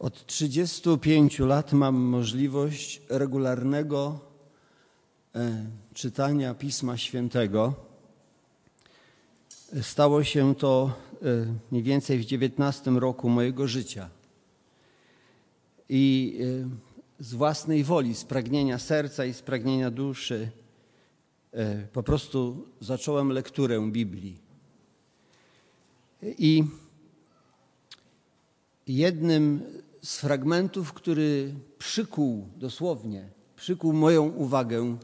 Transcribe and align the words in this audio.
Od 0.00 0.26
35 0.26 1.38
lat 1.38 1.72
mam 1.72 1.94
możliwość 1.94 3.02
regularnego 3.08 4.20
e, 5.34 5.66
czytania 5.94 6.54
Pisma 6.54 6.96
Świętego. 6.96 7.74
Stało 9.82 10.24
się 10.24 10.54
to 10.54 10.92
e, 11.22 11.26
mniej 11.70 11.82
więcej 11.82 12.18
w 12.18 12.24
19 12.24 12.90
roku 12.90 13.28
mojego 13.28 13.68
życia. 13.68 14.10
I 15.88 16.36
e, 17.20 17.24
z 17.24 17.34
własnej 17.34 17.84
woli, 17.84 18.14
z 18.14 18.24
pragnienia 18.24 18.78
serca 18.78 19.24
i 19.24 19.34
z 19.34 19.42
pragnienia 19.42 19.90
duszy 19.90 20.50
po 21.92 22.02
prostu 22.02 22.66
zacząłem 22.80 23.32
lekturę 23.32 23.90
Biblii. 23.90 24.38
I 26.22 26.64
jednym 28.86 29.62
z 30.02 30.20
fragmentów, 30.20 30.92
który 30.92 31.54
przykuł 31.78 32.48
dosłownie, 32.56 33.28
przykuł 33.56 33.92
moją 33.92 34.28
uwagę, 34.28 34.96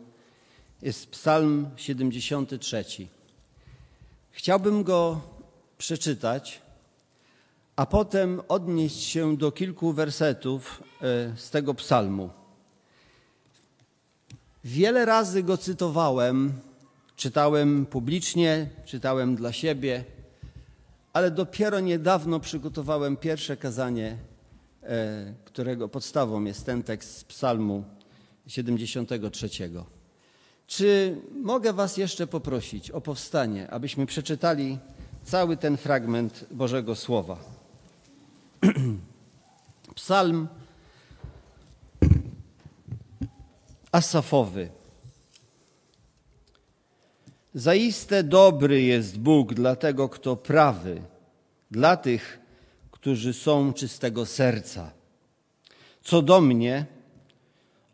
jest 0.82 1.10
Psalm 1.10 1.70
73. 1.76 2.84
Chciałbym 4.30 4.82
go 4.82 5.20
przeczytać, 5.78 6.62
a 7.76 7.86
potem 7.86 8.40
odnieść 8.48 9.02
się 9.02 9.36
do 9.36 9.52
kilku 9.52 9.92
wersetów 9.92 10.82
e, 11.02 11.36
z 11.36 11.50
tego 11.50 11.74
psalmu. 11.74 12.30
Wiele 14.64 15.04
razy 15.04 15.42
go 15.42 15.56
cytowałem, 15.56 16.52
czytałem 17.16 17.86
publicznie, 17.86 18.68
czytałem 18.84 19.36
dla 19.36 19.52
siebie, 19.52 20.04
ale 21.12 21.30
dopiero 21.30 21.80
niedawno 21.80 22.40
przygotowałem 22.40 23.16
pierwsze 23.16 23.56
kazanie 23.56 24.16
którego 25.44 25.88
podstawą 25.88 26.44
jest 26.44 26.66
ten 26.66 26.82
tekst 26.82 27.18
z 27.18 27.24
Psalmu 27.24 27.84
73. 28.46 29.48
Czy 30.66 31.16
mogę 31.42 31.72
Was 31.72 31.96
jeszcze 31.96 32.26
poprosić 32.26 32.90
o 32.90 33.00
powstanie, 33.00 33.70
abyśmy 33.70 34.06
przeczytali 34.06 34.78
cały 35.24 35.56
ten 35.56 35.76
fragment 35.76 36.44
Bożego 36.50 36.94
Słowa? 36.94 37.38
Psalm 39.94 40.48
Asafowy. 43.92 44.68
Zaiste 47.54 48.22
dobry 48.22 48.82
jest 48.82 49.18
Bóg 49.18 49.54
dla 49.54 49.76
tego, 49.76 50.08
kto 50.08 50.36
prawy, 50.36 51.02
dla 51.70 51.96
tych, 51.96 52.38
którzy 53.06 53.32
są 53.32 53.72
czystego 53.72 54.26
serca. 54.26 54.90
Co 56.02 56.22
do 56.22 56.40
mnie, 56.40 56.86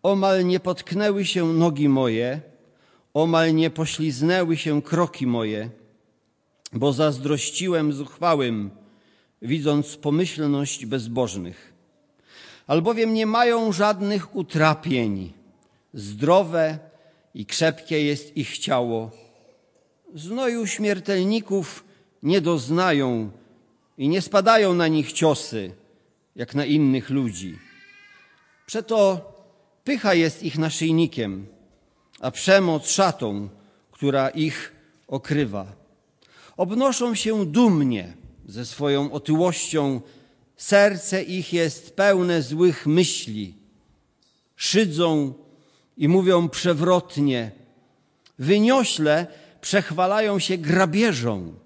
omal 0.02 0.46
nie 0.46 0.60
potknęły 0.60 1.24
się 1.24 1.52
nogi 1.52 1.88
moje, 1.88 2.40
omal 3.14 3.54
nie 3.54 3.70
pośliznęły 3.70 4.56
się 4.56 4.82
kroki 4.82 5.26
moje, 5.26 5.70
bo 6.72 6.92
zazdrościłem 6.92 7.92
zuchwałym, 7.92 8.70
widząc 9.42 9.96
pomyślność 9.96 10.86
bezbożnych. 10.86 11.72
Albowiem 12.66 13.14
nie 13.14 13.26
mają 13.26 13.72
żadnych 13.72 14.36
utrapień, 14.36 15.32
zdrowe 15.94 16.78
i 17.34 17.46
krzepkie 17.46 18.04
jest 18.04 18.36
ich 18.36 18.58
ciało. 18.58 19.10
Znoju 20.14 20.66
śmiertelników 20.66 21.84
nie 22.22 22.40
doznają, 22.40 23.30
i 24.02 24.08
nie 24.08 24.22
spadają 24.22 24.74
na 24.74 24.88
nich 24.88 25.12
ciosy, 25.12 25.74
jak 26.36 26.54
na 26.54 26.64
innych 26.64 27.10
ludzi. 27.10 27.58
Przeto 28.66 29.20
pycha 29.84 30.14
jest 30.14 30.42
ich 30.42 30.58
naszyjnikiem, 30.58 31.46
a 32.20 32.30
przemoc 32.30 32.90
szatą, 32.90 33.48
która 33.90 34.28
ich 34.30 34.72
okrywa. 35.08 35.66
Obnoszą 36.56 37.14
się 37.14 37.46
dumnie 37.46 38.16
ze 38.46 38.66
swoją 38.66 39.12
otyłością, 39.12 40.00
serce 40.56 41.22
ich 41.22 41.52
jest 41.52 41.96
pełne 41.96 42.42
złych 42.42 42.86
myśli. 42.86 43.54
Szydzą 44.56 45.34
i 45.96 46.08
mówią 46.08 46.48
przewrotnie, 46.48 47.50
wyniośle 48.38 49.26
przechwalają 49.60 50.38
się 50.38 50.58
grabieżą 50.58 51.61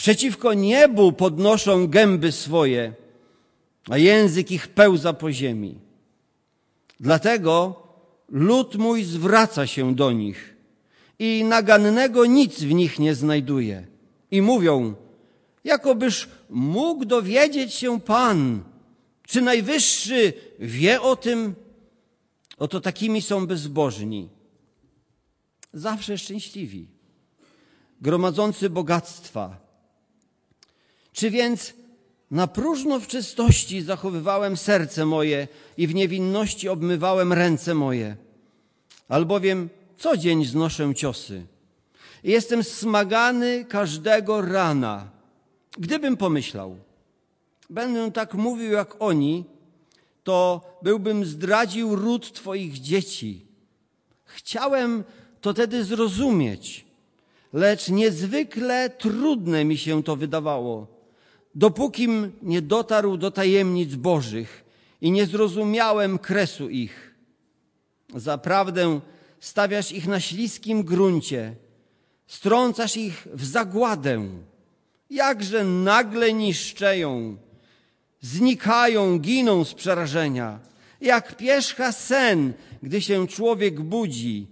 Przeciwko 0.00 0.54
niebu 0.54 1.12
podnoszą 1.12 1.86
gęby 1.86 2.32
swoje, 2.32 2.94
a 3.90 3.98
język 3.98 4.50
ich 4.50 4.68
pełza 4.68 5.12
po 5.12 5.32
ziemi. 5.32 5.78
Dlatego 7.00 7.82
lud 8.28 8.76
mój 8.76 9.04
zwraca 9.04 9.66
się 9.66 9.94
do 9.94 10.12
nich 10.12 10.56
i 11.18 11.44
nagannego 11.44 12.26
nic 12.26 12.60
w 12.60 12.72
nich 12.72 12.98
nie 12.98 13.14
znajduje. 13.14 13.86
I 14.30 14.42
mówią, 14.42 14.94
jakobyż 15.64 16.28
mógł 16.50 17.04
dowiedzieć 17.04 17.74
się 17.74 18.00
Pan, 18.00 18.62
czy 19.26 19.42
Najwyższy 19.42 20.32
wie 20.58 21.00
o 21.00 21.16
tym? 21.16 21.54
Oto 22.58 22.80
takimi 22.80 23.22
są 23.22 23.46
bezbożni, 23.46 24.28
zawsze 25.72 26.18
szczęśliwi, 26.18 26.86
gromadzący 28.00 28.70
bogactwa, 28.70 29.59
czy 31.20 31.30
więc 31.30 31.74
na 32.30 32.46
próżno 32.46 33.00
w 33.00 33.06
czystości 33.06 33.82
zachowywałem 33.82 34.56
serce 34.56 35.06
moje 35.06 35.48
i 35.76 35.86
w 35.86 35.94
niewinności 35.94 36.68
obmywałem 36.68 37.32
ręce 37.32 37.74
moje? 37.74 38.16
Albowiem 39.08 39.68
co 39.98 40.16
dzień 40.16 40.44
znoszę 40.44 40.94
ciosy. 40.94 41.46
Jestem 42.24 42.64
smagany 42.64 43.64
każdego 43.64 44.40
rana. 44.40 45.10
Gdybym 45.78 46.16
pomyślał, 46.16 46.76
będę 47.70 48.12
tak 48.12 48.34
mówił 48.34 48.72
jak 48.72 48.96
oni, 49.02 49.44
to 50.24 50.60
byłbym 50.82 51.24
zdradził 51.24 51.96
ród 51.96 52.32
Twoich 52.32 52.72
dzieci. 52.72 53.46
Chciałem 54.24 55.04
to 55.40 55.54
tedy 55.54 55.84
zrozumieć, 55.84 56.84
lecz 57.52 57.88
niezwykle 57.88 58.90
trudne 58.90 59.64
mi 59.64 59.78
się 59.78 60.02
to 60.02 60.16
wydawało 60.16 60.99
dopókim 61.54 62.32
nie 62.42 62.62
dotarł 62.62 63.16
do 63.16 63.30
tajemnic 63.30 63.94
Bożych 63.94 64.64
i 65.00 65.10
nie 65.10 65.26
zrozumiałem 65.26 66.18
kresu 66.18 66.68
ich. 66.68 67.14
Zaprawdę 68.14 69.00
stawiasz 69.40 69.92
ich 69.92 70.06
na 70.06 70.20
śliskim 70.20 70.82
gruncie, 70.82 71.54
strącasz 72.26 72.96
ich 72.96 73.26
w 73.32 73.44
zagładę, 73.44 74.28
jakże 75.10 75.64
nagle 75.64 76.32
niszczeją, 76.32 77.36
znikają, 78.20 79.18
giną 79.18 79.64
z 79.64 79.74
przerażenia. 79.74 80.58
Jak 81.00 81.36
pierzcha 81.36 81.92
sen, 81.92 82.52
gdy 82.82 83.02
się 83.02 83.28
człowiek 83.28 83.80
budzi, 83.80 84.46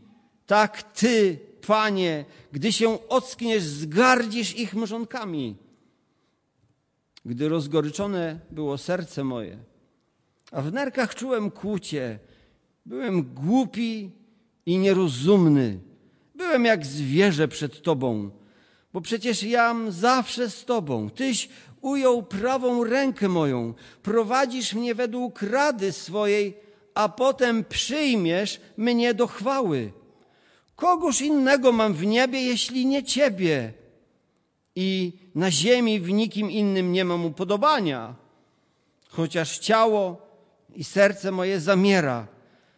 tak 0.47 0.83
Ty, 0.83 1.39
Panie, 1.67 2.25
gdy 2.53 2.73
się 2.73 3.09
ockniesz, 3.09 3.63
zgardzisz 3.63 4.57
ich 4.57 4.75
mrzonkami 4.75 5.57
gdy 7.29 7.49
rozgoryczone 7.49 8.41
było 8.51 8.79
serce 8.79 9.25
moje, 9.25 9.59
a 10.53 10.63
w 10.63 10.73
nerkach 10.73 11.15
czułem 11.15 11.51
kłucie, 11.51 12.19
byłem 12.87 13.23
głupi 13.23 14.11
i 14.67 14.79
nierozumny. 14.79 15.79
Byłem 16.35 16.65
jak 16.65 16.87
zwierzę 16.87 17.49
przed 17.49 17.83
Tobą, 17.83 18.31
bo 18.93 19.01
przecież 19.01 19.43
jam 19.43 19.93
zawsze 19.93 20.51
z 20.51 20.65
Tobą. 20.65 21.11
Tyś 21.11 21.49
ujął 21.81 22.23
prawą 22.23 22.85
rękę 22.85 23.29
moją, 23.29 23.75
prowadzisz 24.03 24.75
mnie 24.75 24.95
według 24.95 25.43
rady 25.43 25.93
swojej, 25.93 26.57
a 26.95 27.09
potem 27.09 27.65
przyjmiesz 27.65 28.61
mnie 28.77 29.15
do 29.15 29.27
chwały. 29.27 29.93
Kogoż 30.77 31.21
innego 31.21 31.73
mam 31.73 31.95
w 31.95 32.07
niebie, 32.07 32.43
jeśli 32.43 32.87
nie 32.87 33.05
Ciebie? 33.05 33.73
i 34.81 35.13
na 35.39 35.51
ziemi 35.51 36.01
w 36.01 36.11
nikim 36.11 36.51
innym 36.51 36.93
nie 36.93 37.05
mam 37.05 37.25
upodobania. 37.25 38.15
Chociaż 39.09 39.59
ciało 39.59 40.03
i 40.75 40.85
serce 40.85 41.31
moje 41.31 41.61
zamiera, 41.61 42.27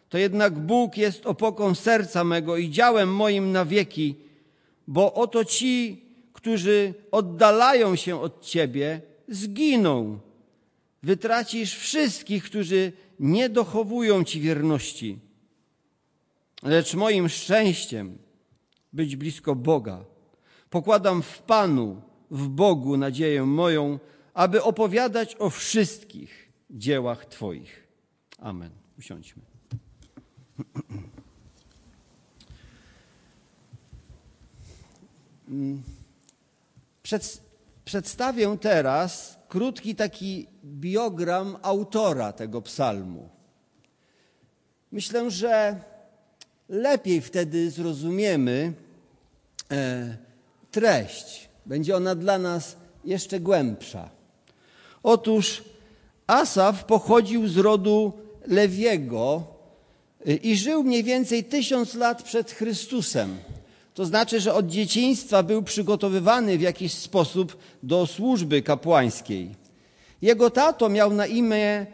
to 0.09 0.17
jednak 0.17 0.59
Bóg 0.59 0.97
jest 0.97 1.25
opoką 1.25 1.75
serca 1.75 2.23
mego 2.23 2.57
i 2.57 2.69
działem 2.69 3.15
moim 3.15 3.51
na 3.51 3.65
wieki, 3.65 4.15
bo 4.87 5.13
oto 5.13 5.45
ci, 5.45 6.05
którzy 6.33 6.93
oddalają 7.11 7.95
się 7.95 8.21
od 8.21 8.45
Ciebie, 8.45 9.01
zginą. 9.27 10.19
Wytracisz 11.03 11.75
wszystkich, 11.75 12.43
którzy 12.43 12.91
nie 13.19 13.49
dochowują 13.49 14.23
Ci 14.23 14.41
wierności. 14.41 15.19
Lecz 16.63 16.93
moim 16.93 17.29
szczęściem 17.29 18.17
być 18.93 19.15
blisko 19.15 19.55
Boga 19.55 20.05
Pokładam 20.71 21.21
w 21.21 21.41
Panu, 21.41 22.01
w 22.31 22.47
Bogu 22.47 22.97
nadzieję 22.97 23.43
moją, 23.43 23.99
aby 24.33 24.63
opowiadać 24.63 25.35
o 25.39 25.49
wszystkich 25.49 26.51
dziełach 26.69 27.25
Twoich. 27.25 27.87
Amen. 28.39 28.71
Usiądźmy. 28.99 29.41
Przed, 37.03 37.41
przedstawię 37.85 38.57
teraz 38.57 39.39
krótki 39.49 39.95
taki 39.95 40.47
biogram 40.65 41.57
autora 41.61 42.33
tego 42.33 42.61
psalmu. 42.61 43.29
Myślę, 44.91 45.31
że 45.31 45.81
lepiej 46.69 47.21
wtedy 47.21 47.71
zrozumiemy 47.71 48.73
e, 49.71 50.17
treść. 50.71 51.50
Będzie 51.65 51.95
ona 51.95 52.15
dla 52.15 52.37
nas 52.37 52.75
jeszcze 53.05 53.39
głębsza. 53.39 54.09
Otóż 55.03 55.63
Asaf 56.27 56.85
pochodził 56.85 57.47
z 57.47 57.57
rodu 57.57 58.13
Lewiego 58.47 59.43
e, 60.25 60.33
i 60.33 60.55
żył 60.55 60.83
mniej 60.83 61.03
więcej 61.03 61.43
tysiąc 61.43 61.93
lat 61.95 62.23
przed 62.23 62.51
Chrystusem. 62.51 63.37
To 63.93 64.05
znaczy, 64.05 64.39
że 64.39 64.53
od 64.53 64.67
dzieciństwa 64.67 65.43
był 65.43 65.63
przygotowywany 65.63 66.57
w 66.57 66.61
jakiś 66.61 66.93
sposób 66.93 67.57
do 67.83 68.07
służby 68.07 68.61
kapłańskiej. 68.61 69.49
Jego 70.21 70.49
tato 70.49 70.89
miał 70.89 71.13
na 71.13 71.27
imię 71.27 71.85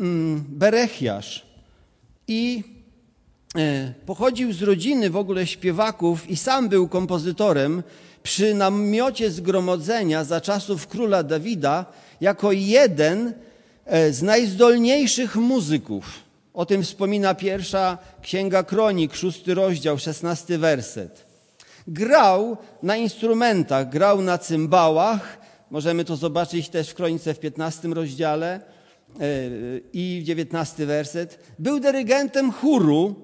mm, 0.00 0.44
Berechiasz 0.48 1.46
i 2.28 2.64
pochodził 4.06 4.52
z 4.52 4.62
rodziny 4.62 5.10
w 5.10 5.16
ogóle 5.16 5.46
śpiewaków 5.46 6.30
i 6.30 6.36
sam 6.36 6.68
był 6.68 6.88
kompozytorem 6.88 7.82
przy 8.22 8.54
namiocie 8.54 9.30
zgromadzenia 9.30 10.24
za 10.24 10.40
czasów 10.40 10.86
króla 10.86 11.22
Dawida 11.22 11.86
jako 12.20 12.52
jeden 12.52 13.32
e, 13.84 14.12
z 14.12 14.22
najzdolniejszych 14.22 15.36
muzyków. 15.36 16.20
O 16.54 16.66
tym 16.66 16.82
wspomina 16.82 17.34
pierwsza 17.34 17.98
księga 18.22 18.62
kronik, 18.62 19.14
szósty 19.14 19.54
rozdział, 19.54 19.98
szesnasty 19.98 20.58
werset. 20.58 21.24
Grał 21.86 22.56
na 22.82 22.96
instrumentach, 22.96 23.88
grał 23.88 24.22
na 24.22 24.38
cymbałach. 24.38 25.38
Możemy 25.70 26.04
to 26.04 26.16
zobaczyć 26.16 26.68
też 26.68 26.90
w 26.90 26.94
kronice 26.94 27.34
w 27.34 27.40
15 27.40 27.88
rozdziale 27.88 28.54
e, 28.54 28.60
i 29.92 30.22
19 30.24 30.86
werset. 30.86 31.38
Był 31.58 31.80
dyrygentem 31.80 32.52
chóru 32.52 33.14
e, 33.20 33.23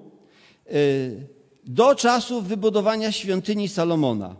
do 1.63 1.95
czasów 1.95 2.47
wybudowania 2.47 3.11
świątyni 3.11 3.69
Salomona. 3.69 4.35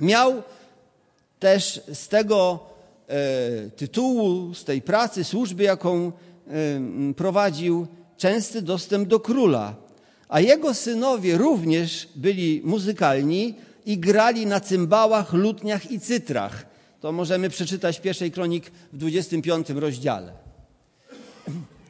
Miał 0.00 0.42
też 1.38 1.80
z 1.92 2.08
tego 2.08 2.60
e, 3.08 3.70
tytułu, 3.70 4.54
z 4.54 4.64
tej 4.64 4.82
pracy, 4.82 5.24
służby, 5.24 5.62
jaką 5.62 6.12
prowadził, 7.16 7.86
częsty 8.16 8.62
dostęp 8.62 9.08
do 9.08 9.20
króla 9.20 9.74
a 10.28 10.40
jego 10.40 10.74
synowie 10.74 11.38
również 11.38 12.08
byli 12.16 12.60
muzykalni 12.64 13.54
i 13.86 13.98
grali 13.98 14.46
na 14.46 14.60
cymbałach, 14.60 15.32
lutniach 15.32 15.90
i 15.90 16.00
cytrach. 16.00 16.66
To 17.00 17.12
możemy 17.12 17.50
przeczytać 17.50 18.00
pierwszej 18.00 18.30
kronik 18.30 18.70
w 18.92 18.96
25 18.96 19.70
rozdziale. 19.70 20.32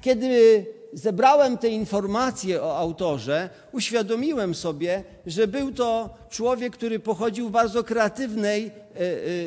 Kiedy 0.00 0.66
zebrałem 0.92 1.58
te 1.58 1.68
informacje 1.68 2.62
o 2.62 2.76
autorze, 2.76 3.50
uświadomiłem 3.72 4.54
sobie, 4.54 5.04
że 5.26 5.46
był 5.46 5.72
to 5.72 6.14
człowiek, 6.30 6.72
który 6.72 6.98
pochodził 6.98 7.48
w 7.48 7.52
bardzo 7.52 7.84
kreatywnej 7.84 8.66
e, 8.66 8.70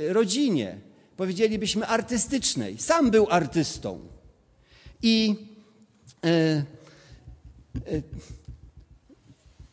e, 0.10 0.14
rodzinie, 0.14 0.78
powiedzielibyśmy 1.18 1.88
artystycznej. 1.88 2.78
Sam 2.78 3.12
był 3.12 3.28
artystą. 3.30 4.00
I 5.02 5.36
e, 6.26 6.64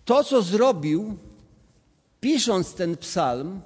to, 0.05 0.25
co 0.25 0.43
zrobił, 0.43 1.17
pisząc 2.21 2.75
ten 2.75 2.97
psalm, 2.97 3.61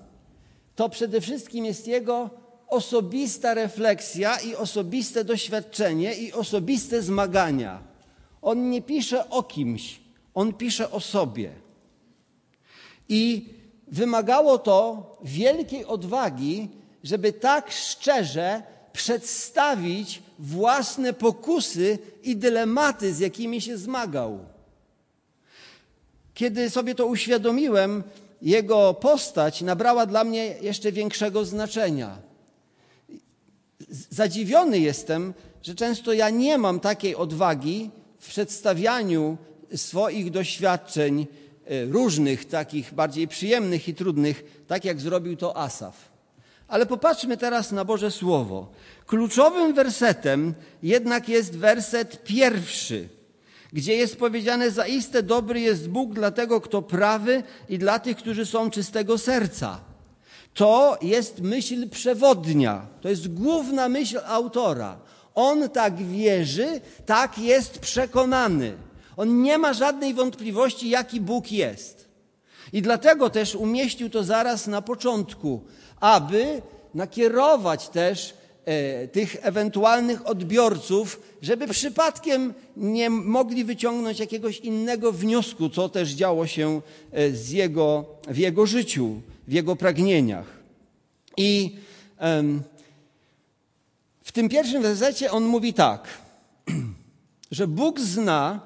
to 0.76 0.88
przede 0.88 1.20
wszystkim 1.20 1.64
jest 1.64 1.86
jego 1.86 2.30
osobista 2.68 3.54
refleksja 3.54 4.40
i 4.40 4.54
osobiste 4.54 5.24
doświadczenie 5.24 6.14
i 6.14 6.32
osobiste 6.32 7.02
zmagania. 7.02 7.89
On 8.42 8.70
nie 8.70 8.82
pisze 8.82 9.30
o 9.30 9.42
kimś, 9.42 10.00
on 10.34 10.52
pisze 10.52 10.90
o 10.90 11.00
sobie. 11.00 11.52
I 13.08 13.48
wymagało 13.88 14.58
to 14.58 15.06
wielkiej 15.24 15.84
odwagi, 15.84 16.68
żeby 17.04 17.32
tak 17.32 17.70
szczerze 17.70 18.62
przedstawić 18.92 20.22
własne 20.38 21.12
pokusy 21.12 21.98
i 22.22 22.36
dylematy, 22.36 23.14
z 23.14 23.18
jakimi 23.18 23.60
się 23.60 23.78
zmagał. 23.78 24.38
Kiedy 26.34 26.70
sobie 26.70 26.94
to 26.94 27.06
uświadomiłem, 27.06 28.02
jego 28.42 28.94
postać 28.94 29.62
nabrała 29.62 30.06
dla 30.06 30.24
mnie 30.24 30.54
jeszcze 30.60 30.92
większego 30.92 31.44
znaczenia. 31.44 32.18
Zadziwiony 34.10 34.78
jestem, 34.78 35.34
że 35.62 35.74
często 35.74 36.12
ja 36.12 36.30
nie 36.30 36.58
mam 36.58 36.80
takiej 36.80 37.16
odwagi 37.16 37.90
w 38.20 38.28
przedstawianiu 38.28 39.38
swoich 39.74 40.30
doświadczeń 40.30 41.26
e, 41.66 41.84
różnych, 41.84 42.44
takich 42.44 42.94
bardziej 42.94 43.28
przyjemnych 43.28 43.88
i 43.88 43.94
trudnych, 43.94 44.62
tak 44.66 44.84
jak 44.84 45.00
zrobił 45.00 45.36
to 45.36 45.56
Asaf. 45.56 46.10
Ale 46.68 46.86
popatrzmy 46.86 47.36
teraz 47.36 47.72
na 47.72 47.84
Boże 47.84 48.10
Słowo. 48.10 48.72
Kluczowym 49.06 49.74
wersetem 49.74 50.54
jednak 50.82 51.28
jest 51.28 51.56
werset 51.56 52.24
pierwszy 52.24 53.08
gdzie 53.72 53.96
jest 53.96 54.16
powiedziane, 54.16 54.70
zaiste 54.70 55.22
dobry 55.22 55.60
jest 55.60 55.88
Bóg 55.88 56.14
dla 56.14 56.30
tego, 56.30 56.60
kto 56.60 56.82
prawy 56.82 57.42
i 57.68 57.78
dla 57.78 57.98
tych, 57.98 58.16
którzy 58.16 58.46
są 58.46 58.70
czystego 58.70 59.18
serca. 59.18 59.80
To 60.54 60.98
jest 61.02 61.40
myśl 61.40 61.88
przewodnia, 61.88 62.86
to 63.00 63.08
jest 63.08 63.34
główna 63.34 63.88
myśl 63.88 64.20
autora. 64.26 64.98
On 65.34 65.68
tak 65.68 65.96
wierzy, 65.96 66.80
tak 67.06 67.38
jest 67.38 67.78
przekonany. 67.78 68.72
On 69.16 69.42
nie 69.42 69.58
ma 69.58 69.72
żadnej 69.72 70.14
wątpliwości, 70.14 70.90
jaki 70.90 71.20
Bóg 71.20 71.52
jest. 71.52 72.08
I 72.72 72.82
dlatego 72.82 73.30
też 73.30 73.54
umieścił 73.54 74.10
to 74.10 74.24
zaraz 74.24 74.66
na 74.66 74.82
początku, 74.82 75.60
aby 76.00 76.62
nakierować 76.94 77.88
też 77.88 78.34
E, 78.64 79.08
tych 79.08 79.36
ewentualnych 79.42 80.26
odbiorców, 80.26 81.20
żeby 81.42 81.68
przypadkiem 81.68 82.54
nie 82.76 83.10
mogli 83.10 83.64
wyciągnąć 83.64 84.20
jakiegoś 84.20 84.58
innego 84.58 85.12
wniosku, 85.12 85.68
co 85.68 85.88
też 85.88 86.10
działo 86.10 86.46
się 86.46 86.80
e, 87.12 87.30
z 87.30 87.50
jego, 87.50 88.04
w 88.28 88.38
jego 88.38 88.66
życiu, 88.66 89.20
w 89.48 89.52
jego 89.52 89.76
pragnieniach. 89.76 90.46
I 91.36 91.76
w 94.30 94.32
tym 94.32 94.48
pierwszym 94.48 94.82
wersecie 94.82 95.30
on 95.30 95.44
mówi 95.44 95.74
tak, 95.74 96.08
że 97.50 97.66
Bóg 97.66 98.00
zna 98.00 98.60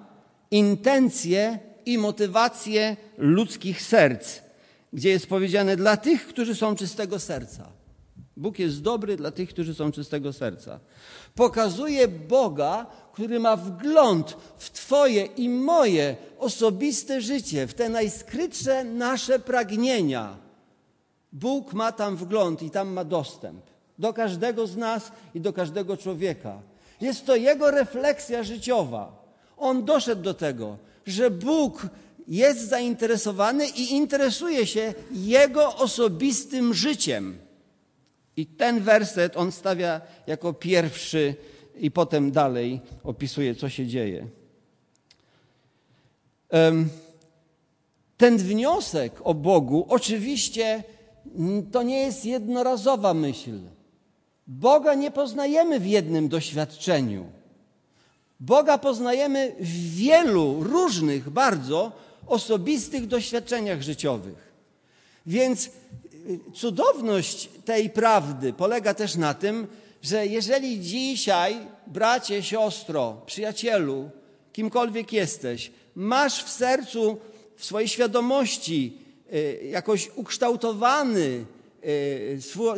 intencje 0.50 1.58
i 1.86 1.98
motywacje 1.98 2.96
ludzkich 3.18 3.82
serc, 3.82 4.40
gdzie 4.92 5.08
jest 5.10 5.26
powiedziane 5.26 5.76
dla 5.76 5.96
tych, 5.96 6.26
którzy 6.26 6.54
są 6.54 6.76
czystego 6.76 7.18
serca. 7.18 7.68
Bóg 8.36 8.58
jest 8.58 8.82
dobry 8.82 9.16
dla 9.16 9.30
tych, 9.30 9.48
którzy 9.48 9.74
są 9.74 9.92
czystego 9.92 10.32
serca. 10.32 10.80
Pokazuje 11.34 12.08
Boga, 12.08 12.86
który 13.12 13.40
ma 13.40 13.56
wgląd 13.56 14.36
w 14.58 14.70
Twoje 14.70 15.24
i 15.24 15.48
moje 15.48 16.16
osobiste 16.38 17.20
życie, 17.20 17.66
w 17.66 17.74
te 17.74 17.88
najskrytsze 17.88 18.84
nasze 18.84 19.38
pragnienia. 19.38 20.36
Bóg 21.32 21.72
ma 21.72 21.92
tam 21.92 22.16
wgląd 22.16 22.62
i 22.62 22.70
tam 22.70 22.88
ma 22.88 23.04
dostęp 23.04 23.73
do 23.98 24.12
każdego 24.12 24.66
z 24.66 24.76
nas 24.76 25.12
i 25.34 25.40
do 25.40 25.52
każdego 25.52 25.96
człowieka. 25.96 26.62
Jest 27.00 27.26
to 27.26 27.36
jego 27.36 27.70
refleksja 27.70 28.42
życiowa. 28.42 29.24
On 29.56 29.84
doszedł 29.84 30.22
do 30.22 30.34
tego, 30.34 30.78
że 31.06 31.30
Bóg 31.30 31.86
jest 32.28 32.68
zainteresowany 32.68 33.66
i 33.66 33.92
interesuje 33.92 34.66
się 34.66 34.94
jego 35.10 35.76
osobistym 35.76 36.74
życiem. 36.74 37.38
I 38.36 38.46
ten 38.46 38.80
werset 38.80 39.36
on 39.36 39.52
stawia 39.52 40.00
jako 40.26 40.52
pierwszy 40.52 41.34
i 41.76 41.90
potem 41.90 42.32
dalej 42.32 42.80
opisuje, 43.04 43.54
co 43.54 43.68
się 43.68 43.86
dzieje. 43.86 44.26
Ten 48.16 48.36
wniosek 48.36 49.12
o 49.24 49.34
Bogu 49.34 49.86
oczywiście 49.88 50.84
to 51.72 51.82
nie 51.82 51.98
jest 51.98 52.24
jednorazowa 52.24 53.14
myśl. 53.14 53.58
Boga 54.46 54.94
nie 54.94 55.10
poznajemy 55.10 55.80
w 55.80 55.86
jednym 55.86 56.28
doświadczeniu. 56.28 57.26
Boga 58.40 58.78
poznajemy 58.78 59.54
w 59.60 59.94
wielu 59.96 60.62
różnych, 60.62 61.30
bardzo 61.30 61.92
osobistych 62.26 63.06
doświadczeniach 63.06 63.82
życiowych. 63.82 64.52
Więc 65.26 65.70
cudowność 66.54 67.48
tej 67.64 67.90
prawdy 67.90 68.52
polega 68.52 68.94
też 68.94 69.16
na 69.16 69.34
tym, 69.34 69.66
że 70.02 70.26
jeżeli 70.26 70.80
dzisiaj, 70.80 71.56
bracie, 71.86 72.42
siostro, 72.42 73.22
przyjacielu, 73.26 74.10
kimkolwiek 74.52 75.12
jesteś, 75.12 75.70
masz 75.94 76.44
w 76.44 76.50
sercu, 76.50 77.18
w 77.56 77.64
swojej 77.64 77.88
świadomości 77.88 78.98
y, 79.34 79.68
jakoś 79.70 80.10
ukształtowany 80.16 81.20
y, 81.20 81.44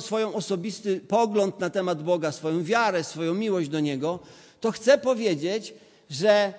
swoją 0.01 0.35
osobisty 0.35 1.01
pogląd 1.01 1.61
na 1.61 1.71
temat 1.71 2.03
Boga, 2.03 2.33
swoją 2.33 2.65
wiarę, 2.65 3.05
swoją 3.05 3.35
miłość 3.35 3.69
do 3.69 3.81
Niego, 3.81 4.19
to 4.61 4.73
chcę 4.73 4.99
powiedzieć, 4.99 5.75
że 6.11 6.55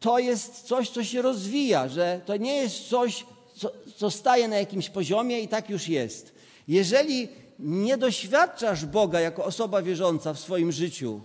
to 0.00 0.18
jest 0.18 0.62
coś, 0.62 0.90
co 0.90 1.04
się 1.04 1.22
rozwija, 1.22 1.88
że 1.88 2.20
to 2.26 2.36
nie 2.36 2.56
jest 2.56 2.88
coś, 2.88 3.26
co, 3.56 3.72
co 3.96 4.10
staje 4.10 4.48
na 4.48 4.56
jakimś 4.56 4.88
poziomie 4.88 5.40
i 5.40 5.48
tak 5.48 5.70
już 5.70 5.88
jest. 5.88 6.32
Jeżeli 6.68 7.28
nie 7.58 7.96
doświadczasz 7.96 8.86
Boga 8.86 9.20
jako 9.20 9.44
osoba 9.44 9.82
wierząca 9.82 10.34
w 10.34 10.40
swoim 10.40 10.72
życiu, 10.72 11.20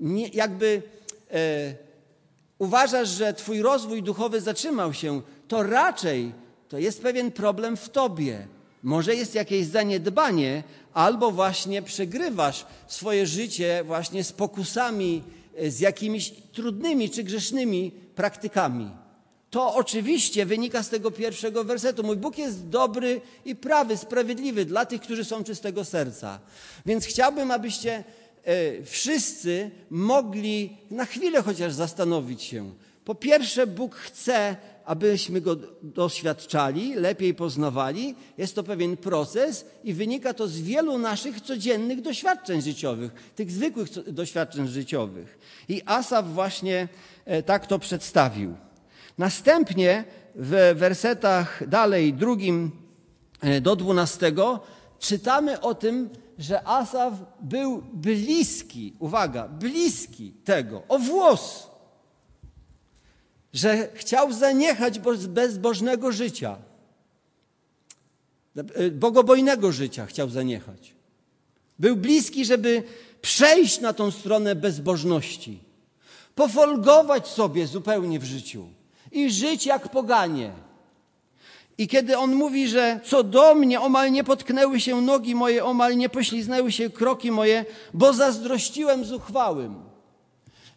nie, 0.00 0.28
jakby 0.28 0.82
e, 1.32 1.74
uważasz, 2.58 3.08
że 3.08 3.34
Twój 3.34 3.62
rozwój 3.62 4.02
duchowy 4.02 4.40
zatrzymał 4.40 4.92
się, 4.92 5.22
to 5.48 5.62
raczej 5.62 6.32
to 6.68 6.78
jest 6.78 7.02
pewien 7.02 7.32
problem 7.32 7.76
w 7.76 7.88
Tobie. 7.88 8.46
Może 8.82 9.14
jest 9.14 9.34
jakieś 9.34 9.66
zaniedbanie, 9.66 10.62
albo 10.94 11.30
właśnie 11.30 11.82
przegrywasz 11.82 12.66
swoje 12.86 13.26
życie 13.26 13.84
właśnie 13.86 14.24
z 14.24 14.32
pokusami, 14.32 15.22
e, 15.56 15.70
z 15.70 15.80
jakimiś 15.80 16.32
trudnymi 16.52 17.10
czy 17.10 17.24
grzesznymi 17.24 17.92
praktykami. 18.14 18.90
To 19.50 19.74
oczywiście 19.74 20.46
wynika 20.46 20.82
z 20.82 20.88
tego 20.88 21.10
pierwszego 21.10 21.64
wersetu. 21.64 22.02
Mój 22.02 22.16
Bóg 22.16 22.38
jest 22.38 22.68
dobry 22.68 23.20
i 23.44 23.56
prawy, 23.56 23.96
sprawiedliwy 23.96 24.64
dla 24.64 24.86
tych, 24.86 25.00
którzy 25.00 25.24
są 25.24 25.44
czystego 25.44 25.84
serca. 25.84 26.38
Więc 26.86 27.04
chciałbym, 27.04 27.50
abyście 27.50 28.04
e, 28.44 28.84
wszyscy 28.84 29.70
mogli 29.90 30.76
na 30.90 31.04
chwilę 31.04 31.42
chociaż 31.42 31.72
zastanowić 31.72 32.42
się. 32.42 32.70
Po 33.04 33.14
pierwsze, 33.14 33.66
Bóg 33.66 33.94
chce, 33.94 34.56
abyśmy 34.90 35.40
go 35.40 35.56
doświadczali, 35.82 36.94
lepiej 36.94 37.34
poznawali. 37.34 38.14
Jest 38.38 38.54
to 38.54 38.62
pewien 38.62 38.96
proces 38.96 39.64
i 39.84 39.94
wynika 39.94 40.34
to 40.34 40.48
z 40.48 40.60
wielu 40.60 40.98
naszych 40.98 41.40
codziennych 41.40 42.00
doświadczeń 42.00 42.62
życiowych, 42.62 43.32
tych 43.34 43.50
zwykłych 43.50 44.12
doświadczeń 44.12 44.68
życiowych. 44.68 45.38
I 45.68 45.82
Asaf 45.86 46.26
właśnie 46.26 46.88
e, 47.24 47.42
tak 47.42 47.66
to 47.66 47.78
przedstawił. 47.78 48.54
Następnie 49.18 50.04
w 50.34 50.74
wersetach 50.76 51.68
dalej, 51.68 52.14
drugim 52.14 52.70
e, 53.40 53.60
do 53.60 53.76
dwunastego, 53.76 54.60
czytamy 54.98 55.60
o 55.60 55.74
tym, 55.74 56.10
że 56.38 56.68
Asaf 56.68 57.14
był 57.40 57.82
bliski, 57.92 58.94
uwaga, 58.98 59.48
bliski 59.48 60.32
tego, 60.44 60.82
o 60.88 60.98
włos, 60.98 61.69
że 63.52 63.88
chciał 63.94 64.32
zaniechać 64.32 64.98
bezbożnego 65.28 66.12
życia, 66.12 66.56
e, 68.56 68.90
bogobojnego 68.90 69.72
życia 69.72 70.06
chciał 70.06 70.28
zaniechać. 70.28 70.94
Był 71.78 71.96
bliski, 71.96 72.44
żeby 72.44 72.82
przejść 73.22 73.80
na 73.80 73.92
tą 73.92 74.10
stronę 74.10 74.54
bezbożności, 74.54 75.58
pofolgować 76.34 77.28
sobie 77.28 77.66
zupełnie 77.66 78.18
w 78.18 78.24
życiu 78.24 78.66
i 79.12 79.30
żyć 79.30 79.66
jak 79.66 79.88
poganie. 79.88 80.52
I 81.78 81.88
kiedy 81.88 82.18
on 82.18 82.34
mówi, 82.34 82.68
że 82.68 83.00
co 83.04 83.24
do 83.24 83.54
mnie 83.54 83.80
omal 83.80 84.12
nie 84.12 84.24
potknęły 84.24 84.80
się 84.80 85.00
nogi 85.00 85.34
moje, 85.34 85.64
omal 85.64 85.96
nie 85.96 86.08
pośliznęły 86.08 86.72
się 86.72 86.90
kroki 86.90 87.30
moje, 87.30 87.64
bo 87.94 88.12
zazdrościłem 88.12 89.04
zuchwałym. 89.04 89.74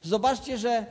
Zobaczcie, 0.01 0.57
że 0.57 0.69
e, 0.69 0.85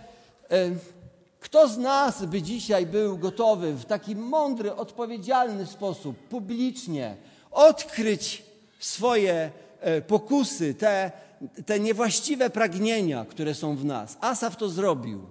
kto 1.43 1.69
z 1.69 1.79
nas 1.79 2.25
by 2.25 2.43
dzisiaj 2.43 2.87
był 2.87 3.19
gotowy 3.19 3.73
w 3.75 3.85
taki 3.85 4.17
mądry, 4.17 4.75
odpowiedzialny 4.75 5.67
sposób, 5.67 6.17
publicznie 6.17 7.17
odkryć 7.51 8.43
swoje 8.79 9.51
e, 9.81 10.01
pokusy, 10.01 10.75
te, 10.75 11.13
te 11.67 11.81
niewłaściwe 11.81 12.51
pragnienia, 12.51 13.25
które 13.25 13.55
są 13.55 13.77
w 13.77 13.85
nas? 13.85 14.17
Asaf 14.21 14.57
to 14.57 14.69
zrobił. 14.69 15.27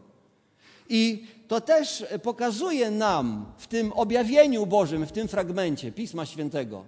I 0.89 1.25
to 1.47 1.61
też 1.61 2.05
pokazuje 2.23 2.91
nam 2.91 3.45
w 3.57 3.67
tym 3.67 3.93
objawieniu 3.93 4.65
Bożym, 4.65 5.05
w 5.05 5.11
tym 5.11 5.27
fragmencie 5.27 5.91
Pisma 5.91 6.25
Świętego, 6.25 6.85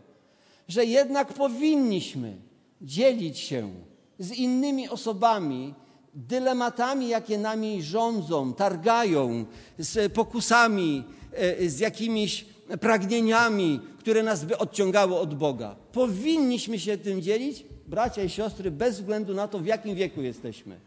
że 0.68 0.86
jednak 0.86 1.34
powinniśmy 1.34 2.38
dzielić 2.82 3.38
się 3.40 3.74
z 4.20 4.32
innymi 4.32 4.90
osobami 4.90 5.74
dylematami, 6.16 7.10
jakie 7.10 7.38
nami 7.38 7.84
rządzą, 7.84 8.54
targają, 8.54 9.46
z 9.78 10.14
pokusami, 10.14 11.04
e, 11.34 11.70
z 11.70 11.80
jakimiś 11.80 12.46
pragnieniami, 12.80 13.80
które 14.00 14.24
nas 14.24 14.46
by 14.46 14.58
odciągały 14.58 15.16
od 15.16 15.36
Boga. 15.36 15.76
Powinniśmy 15.92 16.80
się 16.80 16.98
tym 16.98 17.22
dzielić, 17.22 17.66
bracia 17.88 18.24
i 18.24 18.30
siostry, 18.30 18.72
bez 18.72 19.00
względu 19.00 19.34
na 19.34 19.48
to, 19.48 19.60
w 19.60 19.66
jakim 19.66 19.96
wieku 19.96 20.22
jesteśmy. 20.22 20.80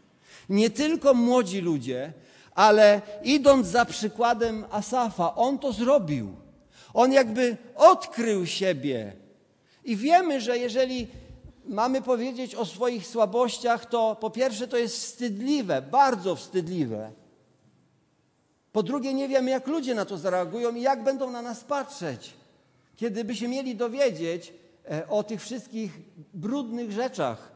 Nie 0.49 0.69
tylko 0.69 1.13
młodzi 1.13 1.61
ludzie, 1.61 2.13
ale 2.55 3.01
idąc 3.23 3.67
za 3.67 3.85
przykładem 3.85 4.65
Asafa, 4.71 5.35
on 5.35 5.59
to 5.59 5.73
zrobił. 5.73 6.35
On 6.93 7.13
jakby 7.13 7.57
odkrył 7.75 8.45
siebie. 8.45 9.13
I 9.85 9.95
wiemy, 9.95 10.41
że 10.41 10.57
jeżeli 10.57 11.07
mamy 11.67 12.01
powiedzieć 12.01 12.55
o 12.55 12.65
swoich 12.65 13.07
słabościach, 13.07 13.85
to 13.85 14.17
po 14.19 14.29
pierwsze 14.29 14.67
to 14.67 14.77
jest 14.77 14.95
wstydliwe, 14.97 15.81
bardzo 15.81 16.35
wstydliwe. 16.35 17.11
Po 18.71 18.83
drugie, 18.83 19.13
nie 19.13 19.27
wiemy, 19.27 19.51
jak 19.51 19.67
ludzie 19.67 19.95
na 19.95 20.05
to 20.05 20.17
zareagują 20.17 20.75
i 20.75 20.81
jak 20.81 21.03
będą 21.03 21.31
na 21.31 21.41
nas 21.41 21.63
patrzeć, 21.63 22.33
kiedy 22.95 23.23
by 23.23 23.35
się 23.35 23.47
mieli 23.47 23.75
dowiedzieć 23.75 24.53
e, 24.91 25.07
o 25.07 25.23
tych 25.23 25.41
wszystkich 25.41 25.99
brudnych 26.33 26.91
rzeczach. 26.91 27.51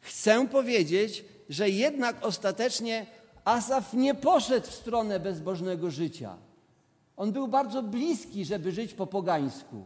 Chcę 0.00 0.48
powiedzieć, 0.48 1.24
że 1.48 1.70
jednak 1.70 2.24
ostatecznie 2.24 3.06
Asaf 3.44 3.94
nie 3.94 4.14
poszedł 4.14 4.66
w 4.66 4.74
stronę 4.74 5.20
bezbożnego 5.20 5.90
życia. 5.90 6.36
On 7.16 7.32
był 7.32 7.48
bardzo 7.48 7.82
bliski, 7.82 8.44
żeby 8.44 8.72
żyć 8.72 8.94
po 8.94 9.06
pogańsku, 9.06 9.84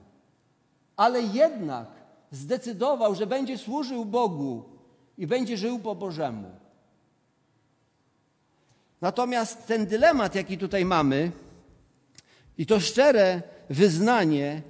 ale 1.00 1.22
jednak 1.22 1.88
zdecydował, 2.30 3.14
że 3.14 3.26
będzie 3.26 3.58
służył 3.58 4.04
Bogu 4.04 4.64
i 5.18 5.26
będzie 5.26 5.56
żył 5.56 5.78
po 5.78 5.94
Bożemu. 5.94 6.50
Natomiast 9.00 9.66
ten 9.66 9.86
dylemat, 9.86 10.34
jaki 10.34 10.58
tutaj 10.58 10.84
mamy, 10.84 11.32
i 12.58 12.66
to 12.66 12.80
szczere 12.80 13.42
wyznanie 13.70 14.62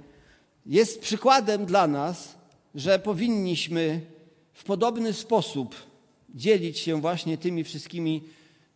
jest 0.65 1.01
przykładem 1.01 1.65
dla 1.65 1.87
nas, 1.87 2.35
że 2.75 2.99
powinniśmy 2.99 4.01
w 4.53 4.63
podobny 4.63 5.13
sposób 5.13 5.75
dzielić 6.35 6.79
się 6.79 7.01
właśnie 7.01 7.37
tymi 7.37 7.63
wszystkimi 7.63 8.23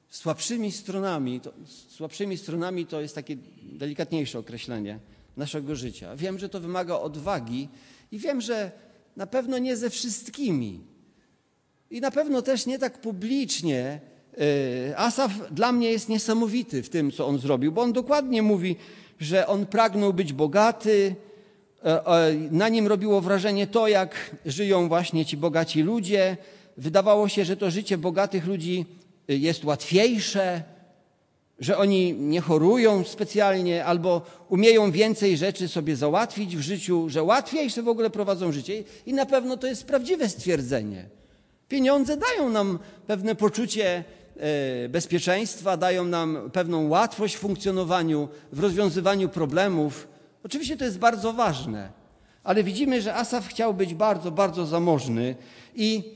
słabszymi 0.10 0.72
stronami. 0.72 1.42
Słabszymi 1.90 2.38
stronami 2.38 2.86
to 2.86 3.02
jest 3.02 3.16
takie 3.16 3.38
delikatniejsze 3.64 4.40
określenie 4.40 5.00
naszego 5.38 5.76
życia. 5.76 6.16
Wiem, 6.16 6.40
że 6.40 6.50
to 6.50 6.60
wymaga 6.60 6.96
odwagi 6.96 7.70
i 8.12 8.20
wiem, 8.20 8.42
że 8.42 8.72
na 9.16 9.28
pewno 9.28 9.58
nie 9.58 9.78
ze 9.78 9.90
wszystkimi. 9.90 10.80
I 11.92 12.02
na 12.02 12.12
pewno 12.12 12.42
też 12.42 12.66
nie 12.66 12.80
tak 12.80 13.02
publicznie. 13.02 14.00
E, 14.90 14.98
Asaf 14.98 15.32
dla 15.52 15.72
mnie 15.72 15.92
jest 15.92 16.10
niesamowity 16.10 16.84
w 16.84 16.90
tym, 16.90 17.12
co 17.12 17.28
on 17.28 17.40
zrobił, 17.40 17.72
bo 17.72 17.82
on 17.82 17.94
dokładnie 17.94 18.42
mówi, 18.42 18.76
że 19.20 19.48
on 19.48 19.66
pragnął 19.66 20.14
być 20.14 20.34
bogaty. 20.34 21.16
E, 21.86 22.06
e, 22.06 22.34
na 22.52 22.70
nim 22.70 22.88
robiło 22.88 23.22
wrażenie 23.22 23.68
to, 23.68 23.88
jak 23.88 24.36
żyją 24.46 24.88
właśnie 24.88 25.26
ci 25.26 25.38
bogaci 25.38 25.82
ludzie, 25.82 26.38
wydawało 26.78 27.30
się, 27.30 27.46
że 27.46 27.58
to 27.58 27.72
życie 27.72 27.98
bogatych 27.98 28.46
ludzi 28.46 28.86
y, 29.30 29.38
jest 29.38 29.64
łatwiejsze, 29.64 30.64
że 31.60 31.78
oni 31.78 32.14
nie 32.14 32.42
chorują 32.42 33.04
specjalnie 33.04 33.86
albo 33.86 34.22
umieją 34.50 34.92
więcej 34.92 35.38
rzeczy 35.38 35.68
sobie 35.68 35.96
załatwić 35.96 36.58
w 36.58 36.62
życiu, 36.62 37.10
że 37.10 37.24
łatwiejsze 37.24 37.84
w 37.84 37.88
ogóle 37.88 38.10
prowadzą 38.10 38.52
życie. 38.52 38.84
I 39.06 39.14
na 39.14 39.26
pewno 39.26 39.58
to 39.58 39.68
jest 39.68 39.86
prawdziwe 39.86 40.30
stwierdzenie. 40.30 41.06
Pieniądze 41.68 42.18
dają 42.18 42.50
nam 42.50 42.80
pewne 43.08 43.36
poczucie 43.36 44.04
e, 44.38 44.90
bezpieczeństwa, 44.90 45.78
dają 45.78 46.04
nam 46.04 46.50
pewną 46.54 46.90
łatwość 46.90 47.36
w 47.36 47.40
funkcjonowaniu, 47.40 48.28
w 48.52 48.60
rozwiązywaniu 48.60 49.30
problemów. 49.30 50.08
Oczywiście 50.44 50.78
to 50.78 50.86
jest 50.86 51.00
bardzo 51.00 51.34
ważne, 51.34 51.90
ale 52.44 52.64
widzimy, 52.64 53.02
że 53.02 53.16
Asaf 53.16 53.48
chciał 53.48 53.74
być 53.74 53.94
bardzo, 53.94 54.32
bardzo 54.32 54.66
zamożny 54.66 55.36
i 55.76 56.16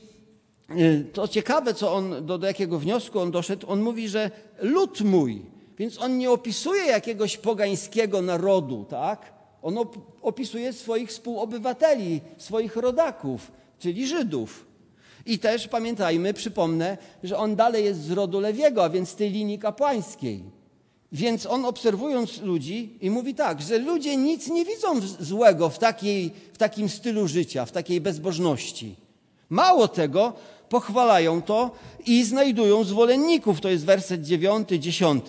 to 1.12 1.28
ciekawe, 1.28 1.74
co 1.74 1.94
on, 1.94 2.26
do, 2.26 2.38
do 2.38 2.46
jakiego 2.46 2.78
wniosku 2.78 3.20
on 3.20 3.30
doszedł. 3.30 3.66
On 3.70 3.82
mówi, 3.82 4.08
że 4.08 4.30
lud 4.60 5.00
mój, 5.00 5.42
więc 5.78 5.98
on 5.98 6.18
nie 6.18 6.30
opisuje 6.30 6.84
jakiegoś 6.84 7.36
pogańskiego 7.36 8.22
narodu, 8.22 8.86
tak? 8.90 9.32
On 9.62 9.78
opisuje 10.22 10.72
swoich 10.72 11.08
współobywateli, 11.08 12.20
swoich 12.38 12.76
rodaków, 12.76 13.52
czyli 13.78 14.06
Żydów. 14.06 14.66
I 15.26 15.38
też 15.38 15.68
pamiętajmy, 15.68 16.34
przypomnę, 16.34 16.98
że 17.22 17.38
on 17.38 17.56
dalej 17.56 17.84
jest 17.84 18.00
z 18.00 18.10
rodu 18.10 18.40
Lewiego, 18.40 18.84
a 18.84 18.90
więc 18.90 19.14
tej 19.14 19.30
linii 19.30 19.58
kapłańskiej. 19.58 20.42
Więc 21.12 21.46
on 21.46 21.64
obserwując 21.64 22.40
ludzi 22.40 22.98
i 23.00 23.10
mówi 23.10 23.34
tak, 23.34 23.62
że 23.62 23.78
ludzie 23.78 24.16
nic 24.16 24.48
nie 24.48 24.64
widzą 24.64 25.00
złego 25.20 25.68
w, 25.68 25.78
takiej, 25.78 26.30
w 26.52 26.58
takim 26.58 26.88
stylu 26.88 27.28
życia, 27.28 27.64
w 27.64 27.72
takiej 27.72 28.00
bezbożności. 28.00 28.96
Mało 29.50 29.88
tego, 29.88 30.32
pochwalają 30.70 31.42
to 31.42 31.70
i 32.06 32.24
znajdują 32.24 32.84
zwolenników. 32.84 33.60
To 33.60 33.68
jest 33.68 33.84
werset 33.84 34.22
9, 34.22 34.68
10. 34.68 35.24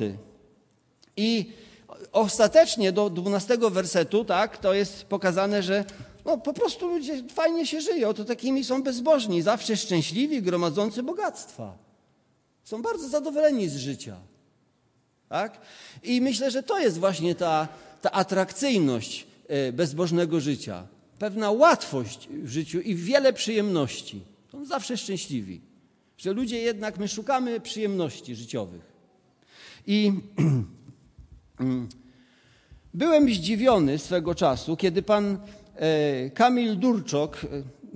I 1.18 1.52
ostatecznie 2.12 2.92
do 2.92 3.10
12 3.10 3.58
wersetu, 3.58 4.26
tak, 4.26 4.58
to 4.58 4.74
jest 4.74 5.04
pokazane, 5.04 5.64
że 5.64 5.86
no, 6.26 6.38
po 6.38 6.54
prostu 6.54 6.88
ludzie 6.88 7.24
fajnie 7.34 7.66
się 7.66 7.82
żyją, 7.82 8.14
to 8.14 8.26
takimi 8.26 8.64
są 8.64 8.84
bezbożni, 8.84 9.42
zawsze 9.42 9.78
szczęśliwi, 9.78 10.42
gromadzący 10.42 11.04
bogactwa. 11.04 11.78
Są 12.64 12.82
bardzo 12.82 13.10
zadowoleni 13.10 13.70
z 13.70 13.76
życia. 13.76 14.16
Tak? 15.30 15.62
I 16.04 16.22
myślę, 16.22 16.52
że 16.52 16.64
to 16.64 16.80
jest 16.80 17.00
właśnie 17.00 17.36
ta, 17.36 17.68
ta 18.02 18.12
atrakcyjność 18.12 19.28
e, 19.48 19.72
bezbożnego 19.74 20.40
życia. 20.40 20.88
Pewna 21.20 21.52
łatwość 21.52 22.30
w 22.30 22.50
życiu 22.50 22.82
i 22.82 22.96
wiele 22.96 23.34
przyjemności. 23.34 24.31
Są 24.52 24.66
zawsze 24.66 24.98
szczęśliwi. 24.98 25.62
Że 26.18 26.34
ludzie 26.34 26.58
jednak, 26.58 26.98
my 26.98 27.08
szukamy 27.08 27.60
przyjemności 27.60 28.36
życiowych. 28.36 28.82
I 29.88 30.12
byłem 32.94 33.30
zdziwiony 33.30 33.98
swego 33.98 34.36
czasu, 34.36 34.78
kiedy 34.78 35.02
pan 35.02 35.38
e, 35.76 36.30
Kamil 36.30 36.78
Durczok, 36.80 37.38
e, 37.44 37.48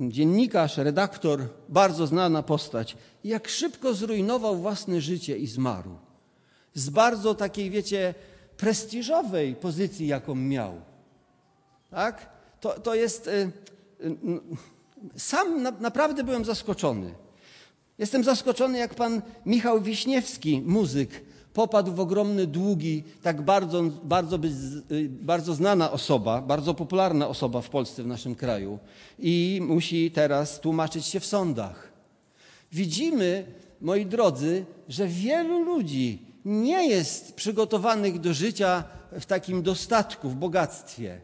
dziennikarz, 0.09 0.77
redaktor, 0.77 1.47
bardzo 1.69 2.07
znana 2.07 2.43
postać, 2.43 2.97
jak 3.23 3.47
szybko 3.47 3.93
zrujnował 3.93 4.57
własne 4.57 5.01
życie 5.01 5.37
i 5.37 5.47
zmarł 5.47 5.95
z 6.73 6.89
bardzo 6.89 7.35
takiej, 7.35 7.69
wiecie, 7.69 8.13
prestiżowej 8.57 9.55
pozycji, 9.55 10.07
jaką 10.07 10.35
miał. 10.35 10.81
Tak? 11.89 12.29
To, 12.59 12.79
to 12.79 12.95
jest. 12.95 13.27
Y, 13.27 13.51
y, 14.01 14.74
sam 15.17 15.63
na, 15.63 15.71
naprawdę 15.71 16.23
byłem 16.23 16.45
zaskoczony. 16.45 17.13
Jestem 17.97 18.23
zaskoczony, 18.23 18.77
jak 18.77 18.95
pan 18.95 19.21
Michał 19.45 19.81
Wiśniewski, 19.81 20.61
muzyk, 20.65 21.21
popadł 21.53 21.91
w 21.91 21.99
ogromny 21.99 22.47
długi, 22.47 23.03
tak 23.21 23.41
bardzo, 23.41 23.83
bardzo, 24.03 24.39
y, 24.91 25.09
bardzo 25.09 25.53
znana 25.53 25.91
osoba, 25.91 26.41
bardzo 26.41 26.73
popularna 26.73 27.27
osoba 27.27 27.61
w 27.61 27.69
Polsce, 27.69 28.03
w 28.03 28.07
naszym 28.07 28.35
kraju 28.35 28.79
i 29.19 29.59
musi 29.63 30.11
teraz 30.11 30.59
tłumaczyć 30.59 31.05
się 31.05 31.19
w 31.19 31.25
sądach. 31.25 31.91
Widzimy, 32.71 33.45
moi 33.81 34.05
drodzy, 34.05 34.65
że 34.89 35.07
wielu 35.07 35.63
ludzi 35.63 36.25
nie 36.45 36.87
jest 36.87 37.35
przygotowanych 37.35 38.19
do 38.19 38.33
życia 38.33 38.83
w 39.19 39.25
takim 39.25 39.63
dostatku, 39.63 40.29
w 40.29 40.35
bogactwie. 40.35 41.21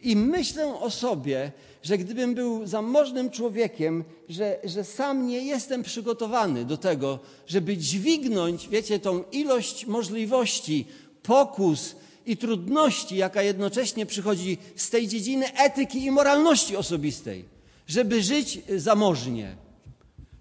I 0.00 0.16
myślę 0.16 0.80
o 0.80 0.90
sobie, 0.90 1.52
że 1.82 1.98
gdybym 1.98 2.34
był 2.34 2.66
zamożnym 2.66 3.30
człowiekiem, 3.30 4.04
że, 4.28 4.58
że 4.64 4.84
sam 4.84 5.26
nie 5.26 5.44
jestem 5.44 5.82
przygotowany 5.82 6.64
do 6.64 6.76
tego, 6.76 7.18
żeby 7.46 7.76
dźwignąć, 7.76 8.68
wiecie, 8.68 8.98
tą 8.98 9.24
ilość 9.32 9.86
możliwości, 9.86 10.86
pokus 11.22 11.96
i 12.26 12.36
trudności, 12.36 13.16
jaka 13.16 13.42
jednocześnie 13.42 14.06
przychodzi 14.06 14.58
z 14.76 14.90
tej 14.90 15.08
dziedziny 15.08 15.56
etyki 15.56 16.04
i 16.04 16.10
moralności 16.10 16.76
osobistej, 16.76 17.44
żeby 17.86 18.22
żyć 18.22 18.58
zamożnie. 18.76 19.56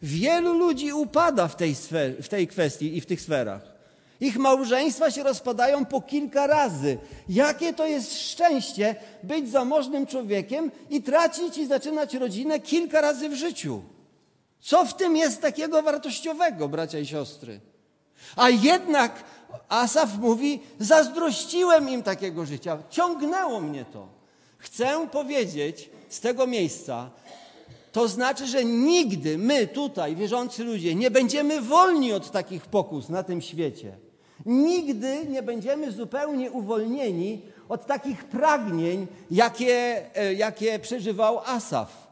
Wielu 0.01 0.53
ludzi 0.53 0.93
upada 0.93 1.47
w 1.47 1.55
tej, 1.55 1.75
sfer, 1.75 2.23
w 2.23 2.29
tej 2.29 2.47
kwestii 2.47 2.97
i 2.97 3.01
w 3.01 3.05
tych 3.05 3.21
sferach. 3.21 3.74
Ich 4.21 4.37
małżeństwa 4.37 5.11
się 5.11 5.23
rozpadają 5.23 5.85
po 5.85 6.01
kilka 6.01 6.47
razy. 6.47 6.97
Jakie 7.29 7.73
to 7.73 7.85
jest 7.85 8.19
szczęście 8.21 8.95
być 9.23 9.49
zamożnym 9.49 10.05
człowiekiem 10.05 10.71
i 10.89 11.01
tracić 11.01 11.57
i 11.57 11.67
zaczynać 11.67 12.13
rodzinę 12.13 12.59
kilka 12.59 13.01
razy 13.01 13.29
w 13.29 13.33
życiu. 13.33 13.81
Co 14.61 14.85
w 14.85 14.93
tym 14.93 15.17
jest 15.17 15.41
takiego 15.41 15.81
wartościowego, 15.81 16.69
bracia 16.69 16.99
i 16.99 17.05
siostry? 17.05 17.59
A 18.35 18.49
jednak 18.49 19.23
Asaf 19.69 20.17
mówi: 20.17 20.59
Zazdrościłem 20.79 21.89
im 21.89 22.03
takiego 22.03 22.45
życia, 22.45 22.77
ciągnęło 22.89 23.61
mnie 23.61 23.85
to. 23.93 24.07
Chcę 24.57 25.07
powiedzieć 25.11 25.89
z 26.09 26.19
tego 26.19 26.47
miejsca, 26.47 27.09
to 27.91 28.07
znaczy, 28.07 28.47
że 28.47 28.65
nigdy 28.65 29.37
my 29.37 29.67
tutaj, 29.67 30.15
wierzący 30.15 30.63
ludzie, 30.63 30.95
nie 30.95 31.11
będziemy 31.11 31.61
wolni 31.61 32.13
od 32.13 32.31
takich 32.31 32.65
pokus 32.65 33.09
na 33.09 33.23
tym 33.23 33.41
świecie. 33.41 33.97
Nigdy 34.45 35.25
nie 35.29 35.43
będziemy 35.43 35.91
zupełnie 35.91 36.51
uwolnieni 36.51 37.41
od 37.69 37.85
takich 37.85 38.23
pragnień, 38.23 39.07
jakie, 39.31 40.05
e, 40.15 40.33
jakie 40.33 40.79
przeżywał 40.79 41.39
Asaf. 41.39 42.07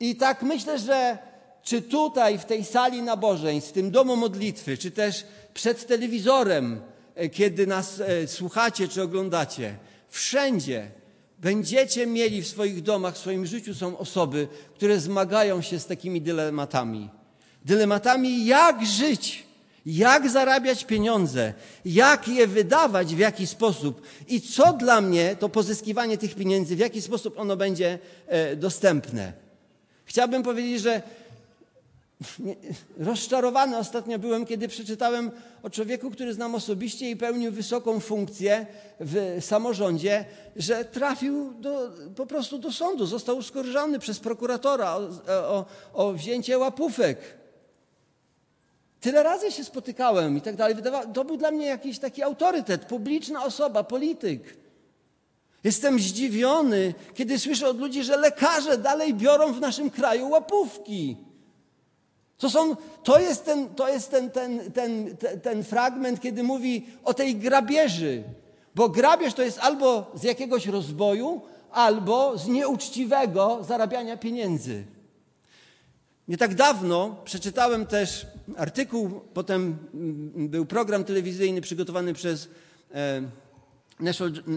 I 0.00 0.16
tak 0.16 0.42
myślę, 0.42 0.78
że 0.78 1.18
czy 1.62 1.82
tutaj, 1.82 2.38
w 2.38 2.44
tej 2.44 2.64
sali 2.64 3.02
nabożeń, 3.02 3.60
w 3.60 3.72
tym 3.72 3.90
domu 3.90 4.16
modlitwy, 4.16 4.78
czy 4.78 4.90
też 4.90 5.26
przed 5.54 5.86
telewizorem, 5.86 6.80
e, 7.14 7.28
kiedy 7.28 7.66
nas 7.66 8.00
e, 8.00 8.26
słuchacie 8.28 8.88
czy 8.88 9.02
oglądacie, 9.02 9.76
wszędzie 10.08 10.90
będziecie 11.38 12.06
mieli 12.06 12.42
w 12.42 12.48
swoich 12.48 12.82
domach, 12.82 13.14
w 13.14 13.18
swoim 13.18 13.46
życiu 13.46 13.74
są 13.74 13.98
osoby, 13.98 14.48
które 14.74 15.00
zmagają 15.00 15.62
się 15.62 15.78
z 15.78 15.86
takimi 15.86 16.20
dylematami. 16.20 17.08
Dylematami, 17.64 18.46
jak 18.46 18.86
żyć 18.86 19.49
jak 19.96 20.30
zarabiać 20.30 20.84
pieniądze, 20.84 21.52
jak 21.84 22.28
je 22.28 22.46
wydawać, 22.46 23.14
w 23.14 23.18
jaki 23.18 23.46
sposób 23.46 24.02
i 24.28 24.40
co 24.40 24.72
dla 24.72 25.00
mnie 25.00 25.36
to 25.36 25.48
pozyskiwanie 25.48 26.18
tych 26.18 26.34
pieniędzy, 26.34 26.76
w 26.76 26.78
jaki 26.78 27.02
sposób 27.02 27.38
ono 27.38 27.56
będzie 27.56 27.98
e, 28.26 28.56
dostępne. 28.56 29.32
Chciałbym 30.04 30.42
powiedzieć, 30.42 30.82
że 30.82 31.02
rozczarowany 32.98 33.76
ostatnio 33.76 34.18
byłem, 34.18 34.46
kiedy 34.46 34.68
przeczytałem 34.68 35.30
o 35.62 35.70
człowieku, 35.70 36.10
który 36.10 36.34
znam 36.34 36.54
osobiście 36.54 37.10
i 37.10 37.16
pełnił 37.16 37.52
wysoką 37.52 38.00
funkcję 38.00 38.66
w 39.00 39.38
samorządzie, 39.40 40.24
że 40.56 40.84
trafił 40.84 41.54
do, 41.60 41.90
po 42.16 42.26
prostu 42.26 42.58
do 42.58 42.72
sądu, 42.72 43.06
został 43.06 43.36
uskarżony 43.36 43.98
przez 43.98 44.18
prokuratora 44.18 44.96
o, 44.96 45.00
o, 45.28 45.64
o 45.92 46.12
wzięcie 46.12 46.58
łapówek. 46.58 47.39
Tyle 49.00 49.22
razy 49.22 49.52
się 49.52 49.64
spotykałem 49.64 50.36
i 50.36 50.40
tak 50.40 50.56
dalej. 50.56 50.76
To 51.14 51.24
był 51.24 51.36
dla 51.36 51.50
mnie 51.50 51.66
jakiś 51.66 51.98
taki 51.98 52.22
autorytet, 52.22 52.84
publiczna 52.84 53.44
osoba, 53.44 53.84
polityk. 53.84 54.56
Jestem 55.64 55.98
zdziwiony, 55.98 56.94
kiedy 57.14 57.38
słyszę 57.38 57.68
od 57.68 57.78
ludzi, 57.78 58.04
że 58.04 58.16
lekarze 58.16 58.78
dalej 58.78 59.14
biorą 59.14 59.52
w 59.52 59.60
naszym 59.60 59.90
kraju 59.90 60.28
łapówki. 60.28 61.16
To, 62.38 62.50
są, 62.50 62.76
to 63.02 63.18
jest, 63.18 63.44
ten, 63.44 63.74
to 63.74 63.88
jest 63.88 64.10
ten, 64.10 64.30
ten, 64.30 64.72
ten, 64.72 65.16
ten, 65.42 65.64
fragment, 65.64 66.20
kiedy 66.20 66.42
mówi 66.42 66.86
o 67.04 67.14
tej 67.14 67.36
grabieży. 67.36 68.22
Bo 68.74 68.88
grabież 68.88 69.34
to 69.34 69.42
jest 69.42 69.58
albo 69.58 70.10
z 70.14 70.22
jakiegoś 70.22 70.66
rozboju, 70.66 71.40
albo 71.70 72.38
z 72.38 72.48
nieuczciwego 72.48 73.58
zarabiania 73.64 74.16
pieniędzy. 74.16 74.84
Nie 76.30 76.38
tak 76.38 76.54
dawno 76.54 77.16
przeczytałem 77.24 77.86
też 77.86 78.26
artykuł, 78.56 79.20
potem 79.34 79.76
był 80.36 80.66
program 80.66 81.04
telewizyjny 81.04 81.60
przygotowany 81.60 82.14
przez 82.14 82.48
e, 82.94 83.22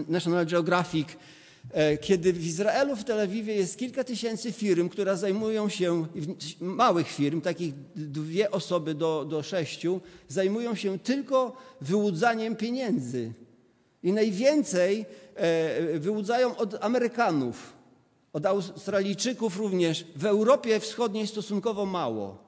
National 0.08 0.46
Geographic, 0.46 1.08
e, 1.72 1.98
kiedy 1.98 2.32
w 2.32 2.46
Izraelu, 2.46 2.96
w 2.96 3.04
Tel 3.04 3.20
Awiwie 3.20 3.54
jest 3.54 3.78
kilka 3.78 4.04
tysięcy 4.04 4.52
firm, 4.52 4.88
które 4.88 5.16
zajmują 5.16 5.68
się, 5.68 6.06
małych 6.60 7.08
firm, 7.08 7.40
takich 7.40 7.74
dwie 7.96 8.50
osoby 8.50 8.94
do, 8.94 9.24
do 9.24 9.42
sześciu, 9.42 10.00
zajmują 10.28 10.74
się 10.74 10.98
tylko 10.98 11.56
wyłudzaniem 11.80 12.56
pieniędzy. 12.56 13.32
I 14.02 14.12
najwięcej 14.12 15.06
e, 15.34 15.98
wyłudzają 15.98 16.56
od 16.56 16.84
Amerykanów 16.84 17.73
od 18.34 18.46
Australijczyków 18.46 19.56
również, 19.56 20.06
w 20.16 20.24
Europie 20.24 20.80
Wschodniej 20.80 21.26
stosunkowo 21.26 21.86
mało. 21.86 22.38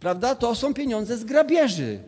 Prawda? 0.00 0.34
To 0.34 0.54
są 0.54 0.74
pieniądze 0.74 1.16
z 1.16 1.24
grabieży. 1.24 1.98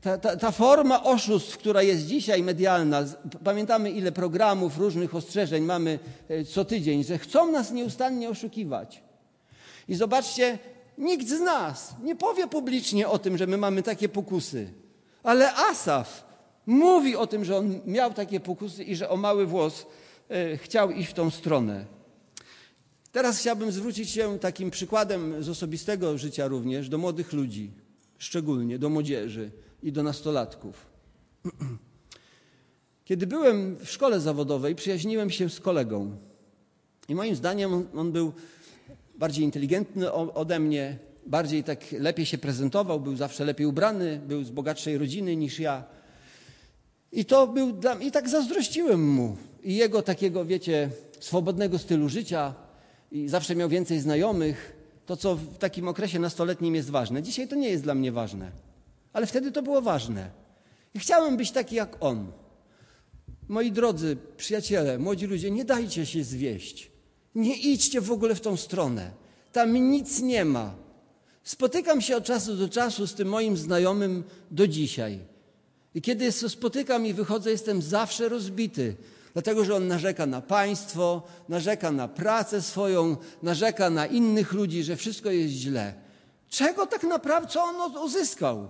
Ta, 0.00 0.18
ta, 0.18 0.36
ta, 0.36 0.50
forma 0.50 1.04
oszustw, 1.04 1.58
która 1.58 1.82
jest 1.82 2.06
dzisiaj 2.06 2.42
medialna, 2.42 3.04
pamiętamy 3.44 3.90
ile 3.90 4.12
programów, 4.12 4.78
różnych 4.78 5.14
ostrzeżeń 5.14 5.64
mamy 5.64 5.98
e, 6.28 6.44
co 6.44 6.64
tydzień, 6.64 7.04
że 7.04 7.18
chcą 7.18 7.52
nas 7.52 7.70
nieustannie 7.70 8.28
oszukiwać. 8.28 9.02
I 9.88 9.94
zobaczcie, 9.94 10.58
nikt 10.98 11.28
z 11.28 11.40
nas 11.40 11.94
nie 12.02 12.16
powie 12.16 12.46
publicznie 12.46 13.08
o 13.08 13.18
tym, 13.18 13.38
że 13.38 13.46
my 13.46 13.56
mamy 13.56 13.82
takie 13.82 14.08
pokusy. 14.08 14.72
Ale 15.22 15.54
Asaf 15.54 16.24
Mówi 16.66 17.16
o 17.16 17.26
tym, 17.26 17.44
że 17.44 17.56
on 17.56 17.80
miał 17.86 18.12
takie 18.12 18.40
pokusy 18.40 18.84
i 18.84 18.96
że 18.96 19.10
o 19.10 19.16
mały 19.16 19.46
włos 19.46 19.86
chciał 20.56 20.90
iść 20.90 21.10
w 21.10 21.14
tą 21.14 21.30
stronę. 21.30 21.86
Teraz 23.12 23.38
chciałbym 23.38 23.72
zwrócić 23.72 24.10
się 24.10 24.38
takim 24.38 24.70
przykładem 24.70 25.42
z 25.42 25.48
osobistego 25.48 26.18
życia 26.18 26.46
również 26.46 26.88
do 26.88 26.98
młodych 26.98 27.32
ludzi, 27.32 27.72
szczególnie 28.18 28.78
do 28.78 28.88
młodzieży 28.88 29.50
i 29.82 29.92
do 29.92 30.02
nastolatków. 30.02 30.86
Kiedy 33.04 33.26
byłem 33.26 33.76
w 33.76 33.90
szkole 33.90 34.20
zawodowej, 34.20 34.74
przyjaźniłem 34.74 35.30
się 35.30 35.50
z 35.50 35.60
kolegą. 35.60 36.16
I 37.08 37.14
moim 37.14 37.36
zdaniem 37.36 37.88
on 37.94 38.12
był 38.12 38.32
bardziej 39.14 39.44
inteligentny 39.44 40.12
ode 40.12 40.60
mnie, 40.60 40.98
bardziej 41.26 41.64
tak 41.64 41.92
lepiej 41.92 42.26
się 42.26 42.38
prezentował, 42.38 43.00
był 43.00 43.16
zawsze 43.16 43.44
lepiej 43.44 43.66
ubrany, 43.66 44.20
był 44.28 44.44
z 44.44 44.50
bogatszej 44.50 44.98
rodziny 44.98 45.36
niż 45.36 45.58
ja. 45.58 45.84
I 47.12 47.24
to 47.24 47.46
był 47.46 47.72
dla 47.72 47.94
i 47.94 48.10
tak 48.10 48.28
zazdrościłem 48.28 49.08
mu 49.08 49.36
i 49.64 49.74
jego 49.74 50.02
takiego, 50.02 50.44
wiecie, 50.44 50.90
swobodnego 51.20 51.78
stylu 51.78 52.08
życia 52.08 52.54
i 53.12 53.28
zawsze 53.28 53.56
miał 53.56 53.68
więcej 53.68 54.00
znajomych. 54.00 54.76
To, 55.06 55.16
co 55.16 55.36
w 55.36 55.58
takim 55.58 55.88
okresie 55.88 56.18
nastoletnim 56.18 56.74
jest 56.74 56.90
ważne. 56.90 57.22
Dzisiaj 57.22 57.48
to 57.48 57.56
nie 57.56 57.68
jest 57.68 57.82
dla 57.82 57.94
mnie 57.94 58.12
ważne, 58.12 58.50
ale 59.12 59.26
wtedy 59.26 59.52
to 59.52 59.62
było 59.62 59.82
ważne. 59.82 60.30
I 60.94 60.98
chciałem 60.98 61.36
być 61.36 61.50
taki 61.50 61.74
jak 61.74 61.96
on. 62.00 62.32
Moi 63.48 63.72
drodzy 63.72 64.16
przyjaciele, 64.36 64.98
młodzi 64.98 65.26
ludzie, 65.26 65.50
nie 65.50 65.64
dajcie 65.64 66.06
się 66.06 66.24
zwieść. 66.24 66.90
Nie 67.34 67.56
idźcie 67.56 68.00
w 68.00 68.12
ogóle 68.12 68.34
w 68.34 68.40
tą 68.40 68.56
stronę. 68.56 69.10
Tam 69.52 69.90
nic 69.90 70.20
nie 70.20 70.44
ma. 70.44 70.74
Spotykam 71.42 72.00
się 72.00 72.16
od 72.16 72.24
czasu 72.24 72.56
do 72.56 72.68
czasu 72.68 73.06
z 73.06 73.14
tym 73.14 73.28
moim 73.28 73.56
znajomym 73.56 74.24
do 74.50 74.68
dzisiaj. 74.68 75.18
I 75.94 76.02
kiedy 76.02 76.32
spotykam 76.32 77.06
i 77.06 77.14
wychodzę, 77.14 77.50
jestem 77.50 77.82
zawsze 77.82 78.28
rozbity, 78.28 78.96
dlatego 79.34 79.64
że 79.64 79.74
on 79.74 79.88
narzeka 79.88 80.26
na 80.26 80.40
państwo, 80.40 81.22
narzeka 81.48 81.92
na 81.92 82.08
pracę 82.08 82.62
swoją, 82.62 83.16
narzeka 83.42 83.90
na 83.90 84.06
innych 84.06 84.52
ludzi, 84.52 84.82
że 84.82 84.96
wszystko 84.96 85.30
jest 85.30 85.54
źle. 85.54 85.94
Czego 86.48 86.86
tak 86.86 87.02
naprawdę, 87.02 87.48
co 87.48 87.62
on 87.62 87.96
uzyskał? 87.96 88.68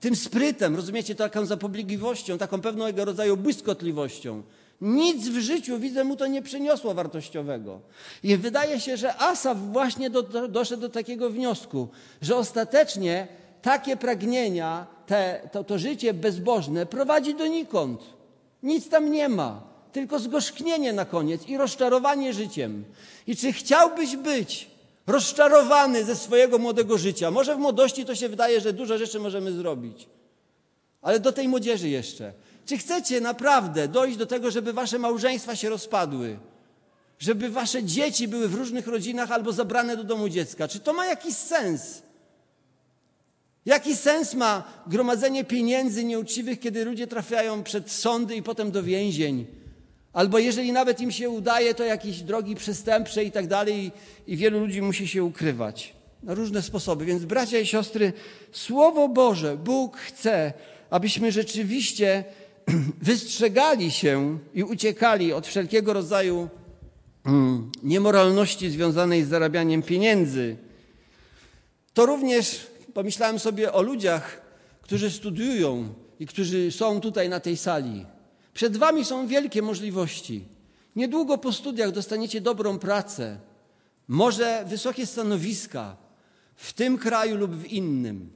Tym 0.00 0.16
sprytem, 0.16 0.76
rozumiecie, 0.76 1.14
taką 1.14 1.46
zapobiegliwością, 1.46 2.38
taką 2.38 2.60
pewnego 2.60 3.04
rodzaju 3.04 3.36
błyskotliwością. 3.36 4.42
Nic 4.80 5.28
w 5.28 5.38
życiu, 5.38 5.78
widzę, 5.78 6.04
mu 6.04 6.16
to 6.16 6.26
nie 6.26 6.42
przyniosło 6.42 6.94
wartościowego. 6.94 7.80
I 8.22 8.36
wydaje 8.36 8.80
się, 8.80 8.96
że 8.96 9.16
Asaf 9.18 9.58
właśnie 9.58 10.10
do, 10.10 10.22
do, 10.22 10.48
doszedł 10.48 10.82
do 10.82 10.88
takiego 10.88 11.30
wniosku, 11.30 11.88
że 12.22 12.36
ostatecznie 12.36 13.28
takie 13.62 13.96
pragnienia, 13.96 14.86
te, 15.06 15.48
to, 15.52 15.64
to 15.64 15.78
życie 15.78 16.14
bezbożne 16.14 16.86
prowadzi 16.86 17.34
donikąd. 17.34 18.15
Nic 18.62 18.88
tam 18.88 19.10
nie 19.10 19.28
ma, 19.28 19.62
tylko 19.92 20.18
zgorzknienie 20.18 20.92
na 20.92 21.04
koniec 21.04 21.48
i 21.48 21.56
rozczarowanie 21.56 22.32
życiem. 22.32 22.84
I 23.26 23.36
czy 23.36 23.52
chciałbyś 23.52 24.16
być 24.16 24.70
rozczarowany 25.06 26.04
ze 26.04 26.16
swojego 26.16 26.58
młodego 26.58 26.98
życia? 26.98 27.30
Może 27.30 27.56
w 27.56 27.58
młodości 27.58 28.04
to 28.04 28.14
się 28.14 28.28
wydaje, 28.28 28.60
że 28.60 28.72
dużo 28.72 28.98
rzeczy 28.98 29.20
możemy 29.20 29.52
zrobić, 29.52 30.08
ale 31.02 31.20
do 31.20 31.32
tej 31.32 31.48
młodzieży 31.48 31.88
jeszcze. 31.88 32.32
Czy 32.66 32.78
chcecie 32.78 33.20
naprawdę 33.20 33.88
dojść 33.88 34.16
do 34.16 34.26
tego, 34.26 34.50
żeby 34.50 34.72
wasze 34.72 34.98
małżeństwa 34.98 35.56
się 35.56 35.68
rozpadły? 35.68 36.38
Żeby 37.18 37.48
wasze 37.48 37.84
dzieci 37.84 38.28
były 38.28 38.48
w 38.48 38.54
różnych 38.54 38.86
rodzinach 38.86 39.32
albo 39.32 39.52
zabrane 39.52 39.96
do 39.96 40.04
domu 40.04 40.28
dziecka? 40.28 40.68
Czy 40.68 40.80
to 40.80 40.92
ma 40.92 41.06
jakiś 41.06 41.36
sens? 41.36 42.02
Jaki 43.66 43.96
sens 43.96 44.34
ma 44.34 44.62
gromadzenie 44.86 45.44
pieniędzy 45.44 46.04
nieuczciwych, 46.04 46.60
kiedy 46.60 46.84
ludzie 46.84 47.06
trafiają 47.06 47.62
przed 47.62 47.90
sądy 47.90 48.36
i 48.36 48.42
potem 48.42 48.70
do 48.70 48.82
więzień? 48.82 49.46
Albo 50.12 50.38
jeżeli 50.38 50.72
nawet 50.72 51.00
im 51.00 51.12
się 51.12 51.30
udaje, 51.30 51.74
to 51.74 51.84
jakieś 51.84 52.22
drogi 52.22 52.54
przestępcze 52.54 53.24
i 53.24 53.30
tak 53.32 53.46
dalej, 53.46 53.92
i 54.26 54.36
wielu 54.36 54.60
ludzi 54.60 54.82
musi 54.82 55.08
się 55.08 55.24
ukrywać 55.24 55.94
na 56.22 56.34
różne 56.34 56.62
sposoby. 56.62 57.04
Więc 57.04 57.24
bracia 57.24 57.58
i 57.58 57.66
siostry, 57.66 58.12
Słowo 58.52 59.08
Boże, 59.08 59.56
Bóg 59.56 59.96
chce, 59.96 60.52
abyśmy 60.90 61.32
rzeczywiście 61.32 62.24
wystrzegali 63.02 63.90
się 63.90 64.38
i 64.54 64.64
uciekali 64.64 65.32
od 65.32 65.46
wszelkiego 65.46 65.92
rodzaju 65.92 66.48
mm, 67.24 67.70
niemoralności 67.82 68.70
związanej 68.70 69.24
z 69.24 69.28
zarabianiem 69.28 69.82
pieniędzy. 69.82 70.56
To 71.94 72.06
również 72.06 72.75
pomyślałem 72.96 73.38
sobie 73.38 73.72
o 73.72 73.82
ludziach, 73.82 74.40
którzy 74.82 75.10
studiują 75.10 75.94
i 76.20 76.26
którzy 76.26 76.72
są 76.72 77.00
tutaj 77.00 77.28
na 77.28 77.40
tej 77.40 77.56
sali. 77.56 78.06
Przed 78.54 78.76
Wami 78.76 79.04
są 79.04 79.26
wielkie 79.26 79.62
możliwości. 79.62 80.44
Niedługo 80.96 81.38
po 81.38 81.52
studiach 81.52 81.92
dostaniecie 81.92 82.40
dobrą 82.40 82.78
pracę, 82.78 83.38
może 84.08 84.64
wysokie 84.66 85.06
stanowiska 85.06 85.96
w 86.54 86.72
tym 86.72 86.98
kraju 86.98 87.36
lub 87.36 87.54
w 87.54 87.66
innym. 87.66 88.30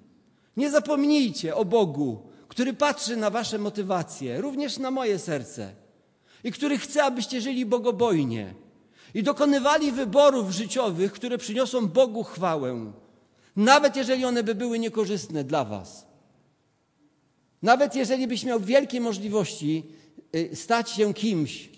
Nie 0.56 0.70
zapomnijcie 0.70 1.54
o 1.54 1.64
Bogu, 1.64 2.22
który 2.48 2.72
patrzy 2.72 3.16
na 3.16 3.30
Wasze 3.30 3.58
motywacje, 3.58 4.40
również 4.40 4.78
na 4.78 4.90
moje 4.90 5.18
serce 5.18 5.72
i 6.44 6.52
który 6.52 6.78
chce, 6.78 7.04
abyście 7.04 7.40
żyli 7.40 7.66
bogobojnie 7.66 8.54
i 9.14 9.22
dokonywali 9.22 9.92
wyborów 9.92 10.50
życiowych, 10.50 11.12
które 11.12 11.38
przyniosą 11.38 11.88
Bogu 11.88 12.24
chwałę, 12.24 12.92
nawet 13.56 13.96
jeżeli 13.96 14.24
one 14.24 14.42
by 14.42 14.54
były 14.54 14.78
niekorzystne 14.78 15.44
dla 15.44 15.64
Was. 15.64 16.06
Nawet 17.62 17.94
jeżeli 17.94 18.28
byś 18.28 18.44
miał 18.44 18.60
wielkie 18.60 19.00
możliwości 19.00 19.86
y, 20.36 20.56
stać 20.56 20.90
się 20.90 21.14
kimś 21.14 21.70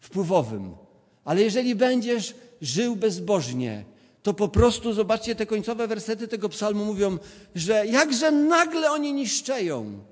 wpływowym, 0.00 0.76
ale 1.24 1.42
jeżeli 1.42 1.74
będziesz 1.74 2.34
żył 2.60 2.96
bezbożnie, 2.96 3.84
to 4.22 4.34
po 4.34 4.48
prostu 4.48 4.92
zobaczcie 4.92 5.34
te 5.34 5.46
końcowe 5.46 5.88
wersety 5.88 6.28
tego 6.28 6.48
psalmu 6.48 6.84
mówią, 6.84 7.18
że 7.54 7.86
jakże 7.86 8.30
nagle 8.30 8.90
oni 8.90 9.12
niszczeją. 9.12 10.04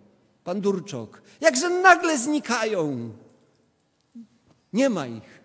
Pan 0.44 0.60
Durczok. 0.60 1.22
Jakże 1.40 1.70
nagle 1.70 2.18
znikają. 2.18 3.12
Nie 4.72 4.88
ma 4.88 5.06
ich. 5.06 5.40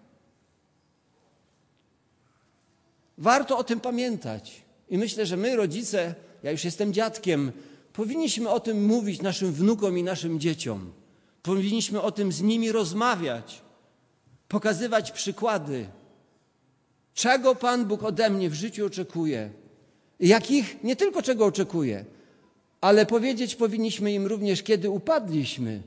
Warto 3.17 3.57
o 3.57 3.63
tym 3.63 3.79
pamiętać. 3.79 4.64
I 4.95 4.97
myślę, 4.97 5.25
że 5.25 5.37
my, 5.37 5.55
rodzice, 5.55 6.15
ja 6.43 6.51
już 6.51 6.63
jestem 6.63 6.93
dziadkiem, 6.93 7.51
powinniśmy 7.93 8.49
o 8.49 8.59
tym 8.59 8.85
mówić 8.85 9.21
naszym 9.21 9.51
wnukom 9.51 9.97
i 9.97 10.03
naszym 10.03 10.39
dzieciom. 10.39 10.91
Powinniśmy 11.43 12.01
o 12.01 12.11
tym 12.11 12.31
z 12.31 12.41
nimi 12.41 12.71
rozmawiać, 12.71 13.61
pokazywać 14.47 15.11
przykłady, 15.11 15.85
czego 17.13 17.55
Pan 17.55 17.85
Bóg 17.85 18.03
ode 18.03 18.29
mnie 18.29 18.49
w 18.49 18.53
życiu 18.53 18.85
oczekuje. 18.85 19.49
Jakich, 20.19 20.83
nie 20.83 20.95
tylko 20.95 21.21
czego 21.21 21.45
oczekuje, 21.45 22.05
ale 22.81 23.05
powiedzieć 23.05 23.55
powinniśmy 23.55 24.13
im 24.13 24.25
również, 24.25 24.63
kiedy 24.63 24.89
upadliśmy, 24.89 25.81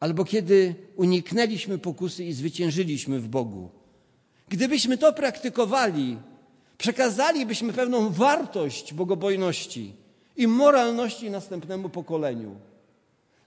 albo 0.00 0.24
kiedy 0.24 0.74
uniknęliśmy 0.96 1.78
pokusy 1.78 2.24
i 2.24 2.32
zwyciężyliśmy 2.32 3.20
w 3.20 3.28
Bogu. 3.28 3.70
Gdybyśmy 4.48 4.98
to 4.98 5.12
praktykowali, 5.12 6.16
przekazalibyśmy 6.78 7.72
pewną 7.72 8.10
wartość 8.10 8.94
bogobojności 8.94 9.94
i 10.36 10.46
moralności 10.46 11.30
następnemu 11.30 11.88
pokoleniu. 11.88 12.56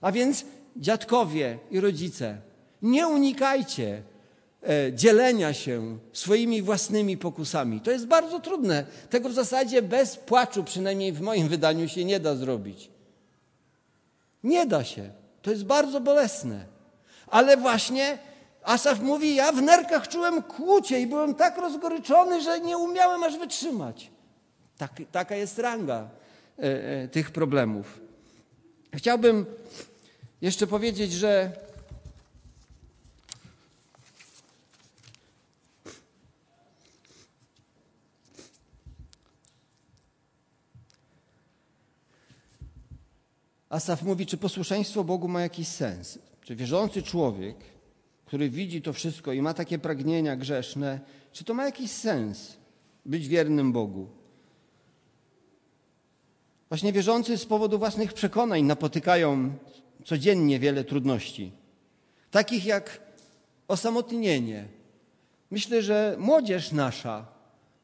A 0.00 0.12
więc 0.12 0.44
dziadkowie 0.76 1.58
i 1.70 1.80
rodzice, 1.80 2.38
nie 2.82 3.08
unikajcie 3.08 4.02
e, 4.62 4.92
dzielenia 4.92 5.52
się 5.52 5.98
swoimi 6.12 6.62
własnymi 6.62 7.16
pokusami. 7.16 7.80
To 7.80 7.90
jest 7.90 8.06
bardzo 8.06 8.40
trudne. 8.40 8.86
Tego 9.10 9.28
w 9.28 9.34
zasadzie 9.34 9.82
bez 9.82 10.16
płaczu, 10.16 10.64
przynajmniej 10.64 11.12
w 11.12 11.20
moim 11.20 11.48
wydaniu, 11.48 11.88
się 11.88 12.04
nie 12.04 12.20
da 12.20 12.36
zrobić. 12.36 12.90
Nie 14.44 14.66
da 14.66 14.84
się. 14.84 15.10
To 15.42 15.50
jest 15.50 15.64
bardzo 15.64 16.00
bolesne. 16.00 16.66
Ale 17.26 17.56
właśnie 17.56 18.18
Asaf 18.62 19.00
mówi, 19.00 19.34
ja 19.34 19.52
w 19.52 19.62
nerkach 19.62 20.08
czułem 20.08 20.42
kłucie 20.42 21.00
i 21.00 21.06
byłem 21.06 21.34
tak 21.34 21.58
rozgoryczony, 21.58 22.42
że 22.42 22.60
nie 22.60 22.78
umiałem 22.78 23.22
aż 23.22 23.38
wytrzymać. 23.38 24.10
Tak, 24.78 24.92
taka 25.12 25.36
jest 25.36 25.58
ranga 25.58 26.08
e, 26.58 26.62
e, 26.62 27.08
tych 27.08 27.30
problemów. 27.30 28.00
Chciałbym 28.94 29.46
jeszcze 30.40 30.66
powiedzieć, 30.66 31.12
że 31.12 31.52
Asaf 43.68 44.02
mówi, 44.02 44.26
czy 44.26 44.36
posłuszeństwo 44.36 45.04
Bogu 45.04 45.28
ma 45.28 45.42
jakiś 45.42 45.68
sens? 45.68 46.18
Czy 46.42 46.56
wierzący 46.56 47.02
człowiek 47.02 47.71
który 48.32 48.50
widzi 48.50 48.82
to 48.82 48.92
wszystko 48.92 49.32
i 49.32 49.42
ma 49.42 49.54
takie 49.54 49.78
pragnienia 49.78 50.36
grzeszne, 50.36 51.00
czy 51.32 51.44
to 51.44 51.54
ma 51.54 51.64
jakiś 51.64 51.90
sens 51.90 52.56
być 53.06 53.28
wiernym 53.28 53.72
Bogu? 53.72 54.08
Właśnie 56.68 56.92
wierzący 56.92 57.38
z 57.38 57.46
powodu 57.46 57.78
własnych 57.78 58.12
przekonań 58.12 58.62
napotykają 58.62 59.52
codziennie 60.04 60.58
wiele 60.58 60.84
trudności, 60.84 61.52
takich 62.30 62.64
jak 62.64 63.00
osamotnienie. 63.68 64.68
Myślę, 65.50 65.82
że 65.82 66.16
młodzież 66.18 66.72
nasza, 66.72 67.26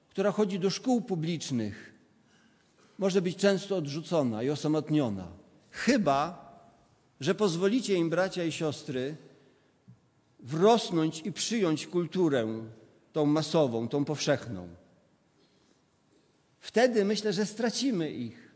która 0.08 0.32
chodzi 0.32 0.58
do 0.58 0.70
szkół 0.70 1.00
publicznych, 1.00 1.94
może 2.98 3.22
być 3.22 3.36
często 3.36 3.76
odrzucona 3.76 4.42
i 4.42 4.50
osamotniona. 4.50 5.26
Chyba, 5.70 6.48
że 7.20 7.34
pozwolicie 7.34 7.94
im, 7.94 8.10
bracia 8.10 8.44
i 8.44 8.52
siostry, 8.52 9.27
wrosnąć 10.40 11.20
i 11.24 11.32
przyjąć 11.32 11.86
kulturę 11.86 12.46
tą 13.12 13.26
masową, 13.26 13.88
tą 13.88 14.04
powszechną. 14.04 14.68
Wtedy 16.60 17.04
myślę, 17.04 17.32
że 17.32 17.46
stracimy 17.46 18.10
ich 18.10 18.48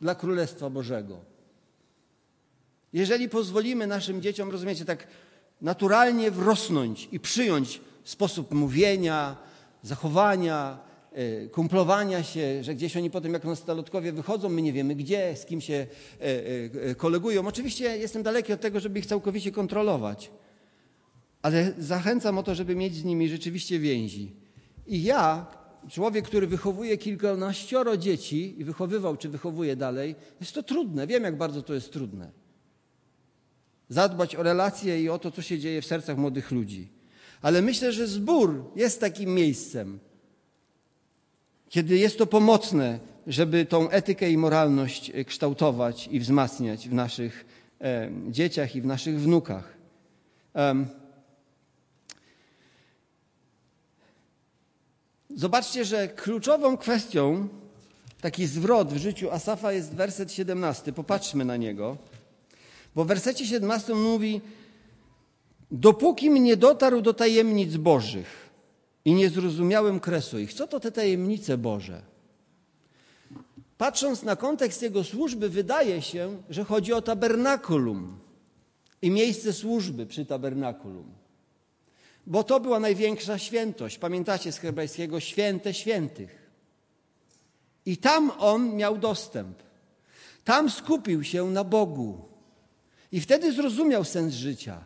dla 0.00 0.14
Królestwa 0.14 0.70
Bożego. 0.70 1.18
Jeżeli 2.92 3.28
pozwolimy 3.28 3.86
naszym 3.86 4.22
dzieciom, 4.22 4.50
rozumiecie, 4.50 4.84
tak 4.84 5.06
naturalnie 5.60 6.30
wrosnąć 6.30 7.08
i 7.12 7.20
przyjąć 7.20 7.80
sposób 8.04 8.54
mówienia, 8.54 9.36
zachowania, 9.82 10.78
e, 11.12 11.46
kumplowania 11.46 12.22
się, 12.22 12.64
że 12.64 12.74
gdzieś 12.74 12.96
oni 12.96 13.10
potem, 13.10 13.32
jak 13.32 13.44
nastolatkowie 13.44 14.12
wychodzą, 14.12 14.48
my 14.48 14.62
nie 14.62 14.72
wiemy 14.72 14.94
gdzie, 14.94 15.36
z 15.36 15.46
kim 15.46 15.60
się 15.60 15.86
e, 16.20 16.24
e, 16.90 16.94
kolegują. 16.94 17.46
Oczywiście 17.46 17.96
jestem 17.96 18.22
daleki 18.22 18.52
od 18.52 18.60
tego, 18.60 18.80
żeby 18.80 18.98
ich 18.98 19.06
całkowicie 19.06 19.52
kontrolować, 19.52 20.30
ale 21.42 21.72
zachęcam 21.78 22.38
o 22.38 22.42
to, 22.42 22.54
żeby 22.54 22.76
mieć 22.76 22.94
z 22.94 23.04
nimi 23.04 23.28
rzeczywiście 23.28 23.78
więzi. 23.78 24.32
I 24.86 25.02
ja, 25.02 25.46
człowiek, 25.88 26.24
który 26.24 26.46
wychowuje 26.46 26.98
kilkanaścioro 26.98 27.96
dzieci 27.96 28.60
i 28.60 28.64
wychowywał, 28.64 29.16
czy 29.16 29.28
wychowuje 29.28 29.76
dalej, 29.76 30.14
jest 30.40 30.52
to 30.52 30.62
trudne. 30.62 31.06
Wiem, 31.06 31.22
jak 31.22 31.36
bardzo 31.36 31.62
to 31.62 31.74
jest 31.74 31.92
trudne. 31.92 32.30
Zadbać 33.88 34.36
o 34.36 34.42
relacje 34.42 35.02
i 35.02 35.08
o 35.08 35.18
to, 35.18 35.30
co 35.30 35.42
się 35.42 35.58
dzieje 35.58 35.82
w 35.82 35.86
sercach 35.86 36.16
młodych 36.16 36.50
ludzi. 36.50 36.88
Ale 37.42 37.62
myślę, 37.62 37.92
że 37.92 38.06
zbór 38.06 38.70
jest 38.76 39.00
takim 39.00 39.34
miejscem, 39.34 39.98
kiedy 41.68 41.98
jest 41.98 42.18
to 42.18 42.26
pomocne, 42.26 42.98
żeby 43.26 43.66
tą 43.66 43.90
etykę 43.90 44.30
i 44.30 44.36
moralność 44.36 45.12
kształtować 45.26 46.08
i 46.12 46.20
wzmacniać 46.20 46.88
w 46.88 46.92
naszych 46.92 47.44
e, 47.80 48.10
dzieciach 48.28 48.76
i 48.76 48.80
w 48.80 48.86
naszych 48.86 49.20
wnukach. 49.20 49.76
Um, 50.54 50.99
Zobaczcie, 55.36 55.84
że 55.84 56.08
kluczową 56.08 56.76
kwestią, 56.76 57.48
taki 58.20 58.46
zwrot 58.46 58.92
w 58.92 58.96
życiu 58.96 59.30
Asafa 59.30 59.72
jest 59.72 59.94
werset 59.94 60.32
17. 60.32 60.92
Popatrzmy 60.92 61.44
na 61.44 61.56
niego. 61.56 61.96
Bo 62.94 63.04
w 63.04 63.08
wersecie 63.08 63.46
17 63.46 63.94
mówi: 63.94 64.40
Dopóki 65.70 66.30
nie 66.30 66.56
dotarł 66.56 67.00
do 67.00 67.14
tajemnic 67.14 67.76
Bożych 67.76 68.50
i 69.04 69.14
nie 69.14 69.30
zrozumiałem 69.30 70.00
kresu 70.00 70.38
ich. 70.38 70.54
Co 70.54 70.66
to 70.66 70.80
te 70.80 70.92
tajemnice 70.92 71.58
Boże? 71.58 72.02
Patrząc 73.78 74.22
na 74.22 74.36
kontekst 74.36 74.82
jego 74.82 75.04
służby, 75.04 75.48
wydaje 75.48 76.02
się, 76.02 76.42
że 76.50 76.64
chodzi 76.64 76.92
o 76.92 77.02
tabernakulum 77.02 78.18
i 79.02 79.10
miejsce 79.10 79.52
służby 79.52 80.06
przy 80.06 80.26
tabernakulum 80.26 81.19
bo 82.30 82.44
to 82.44 82.60
była 82.60 82.80
największa 82.80 83.38
świętość. 83.38 83.98
Pamiętacie 83.98 84.52
z 84.52 84.58
hebrajskiego 84.58 85.20
święte 85.20 85.74
świętych. 85.74 86.50
I 87.86 87.96
tam 87.96 88.32
on 88.38 88.76
miał 88.76 88.98
dostęp. 88.98 89.58
Tam 90.44 90.70
skupił 90.70 91.24
się 91.24 91.50
na 91.50 91.64
Bogu. 91.64 92.28
I 93.12 93.20
wtedy 93.20 93.52
zrozumiał 93.52 94.04
sens 94.04 94.34
życia. 94.34 94.84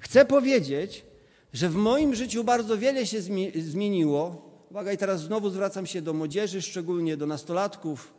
Chcę 0.00 0.24
powiedzieć, 0.24 1.04
że 1.52 1.68
w 1.68 1.74
moim 1.74 2.14
życiu 2.14 2.44
bardzo 2.44 2.78
wiele 2.78 3.06
się 3.06 3.20
zmieniło. 3.56 4.50
Uwaga, 4.70 4.92
i 4.92 4.98
teraz 4.98 5.20
znowu 5.20 5.50
zwracam 5.50 5.86
się 5.86 6.02
do 6.02 6.12
młodzieży, 6.12 6.62
szczególnie 6.62 7.16
do 7.16 7.26
nastolatków. 7.26 8.14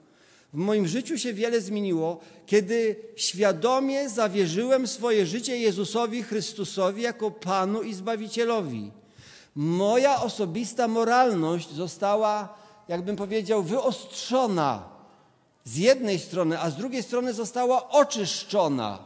W 0.56 0.58
moim 0.58 0.88
życiu 0.88 1.18
się 1.18 1.34
wiele 1.34 1.62
zmieniło, 1.62 2.20
kiedy 2.46 2.96
świadomie 3.16 4.10
zawierzyłem 4.10 4.88
swoje 4.88 5.26
życie 5.26 5.58
Jezusowi 5.58 6.24
Chrystusowi 6.24 7.02
jako 7.02 7.32
Panu 7.32 7.82
i 7.82 7.94
Zbawicielowi. 7.94 8.92
Moja 9.56 10.22
osobista 10.22 10.88
moralność 10.88 11.72
została, 11.72 12.58
jakbym 12.88 13.16
powiedział, 13.16 13.64
wyostrzona 13.64 14.90
z 15.64 15.78
jednej 15.78 16.20
strony, 16.20 16.60
a 16.60 16.70
z 16.70 16.76
drugiej 16.76 17.04
strony 17.04 17.34
została 17.34 17.90
oczyszczona. 17.90 19.06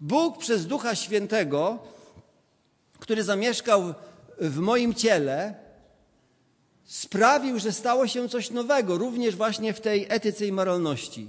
Bóg 0.00 0.38
przez 0.38 0.66
Ducha 0.66 0.94
Świętego, 0.94 1.78
który 2.98 3.22
zamieszkał 3.22 3.94
w 4.40 4.58
moim 4.58 4.94
ciele, 4.94 5.54
sprawił, 6.90 7.58
że 7.58 7.72
stało 7.72 8.06
się 8.06 8.28
coś 8.28 8.50
nowego, 8.50 8.98
również 8.98 9.36
właśnie 9.36 9.72
w 9.72 9.80
tej 9.80 10.06
etyce 10.08 10.46
i 10.46 10.52
moralności. 10.52 11.28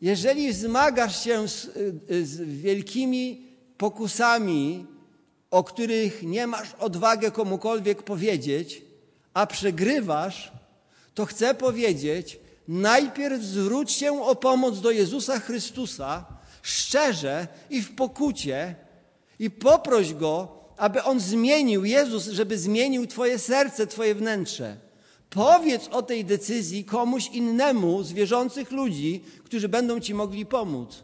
Jeżeli 0.00 0.52
zmagasz 0.52 1.24
się 1.24 1.48
z, 1.48 1.70
z 2.08 2.60
wielkimi 2.60 3.42
pokusami, 3.78 4.86
o 5.50 5.64
których 5.64 6.22
nie 6.22 6.46
masz 6.46 6.74
odwagę 6.74 7.30
komukolwiek 7.30 8.02
powiedzieć, 8.02 8.82
a 9.34 9.46
przegrywasz, 9.46 10.52
to 11.14 11.26
chcę 11.26 11.54
powiedzieć, 11.54 12.38
najpierw 12.68 13.42
zwróć 13.42 13.92
się 13.92 14.22
o 14.22 14.34
pomoc 14.34 14.80
do 14.80 14.90
Jezusa 14.90 15.40
Chrystusa 15.40 16.26
szczerze 16.62 17.48
i 17.70 17.82
w 17.82 17.94
pokucie 17.94 18.74
i 19.38 19.50
poproś 19.50 20.14
Go, 20.14 20.55
aby 20.76 21.02
On 21.02 21.20
zmienił, 21.20 21.84
Jezus, 21.84 22.24
żeby 22.28 22.58
zmienił 22.58 23.06
Twoje 23.06 23.38
serce, 23.38 23.86
Twoje 23.86 24.14
wnętrze. 24.14 24.76
Powiedz 25.30 25.88
o 25.88 26.02
tej 26.02 26.24
decyzji 26.24 26.84
komuś 26.84 27.28
innemu 27.28 28.02
z 28.02 28.12
wierzących 28.12 28.70
ludzi, 28.70 29.24
którzy 29.44 29.68
będą 29.68 30.00
Ci 30.00 30.14
mogli 30.14 30.46
pomóc. 30.46 31.02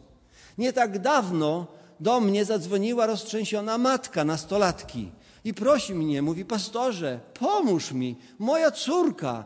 Nie 0.57 0.73
tak 0.73 0.99
dawno 0.99 1.67
do 1.99 2.19
mnie 2.19 2.45
zadzwoniła 2.45 3.05
roztrzęsiona 3.05 3.77
matka 3.77 4.23
nastolatki 4.23 5.11
i 5.43 5.53
prosi 5.53 5.95
mnie, 5.95 6.21
mówi, 6.21 6.45
pastorze, 6.45 7.19
pomóż 7.39 7.91
mi, 7.91 8.15
moja 8.39 8.71
córka 8.71 9.45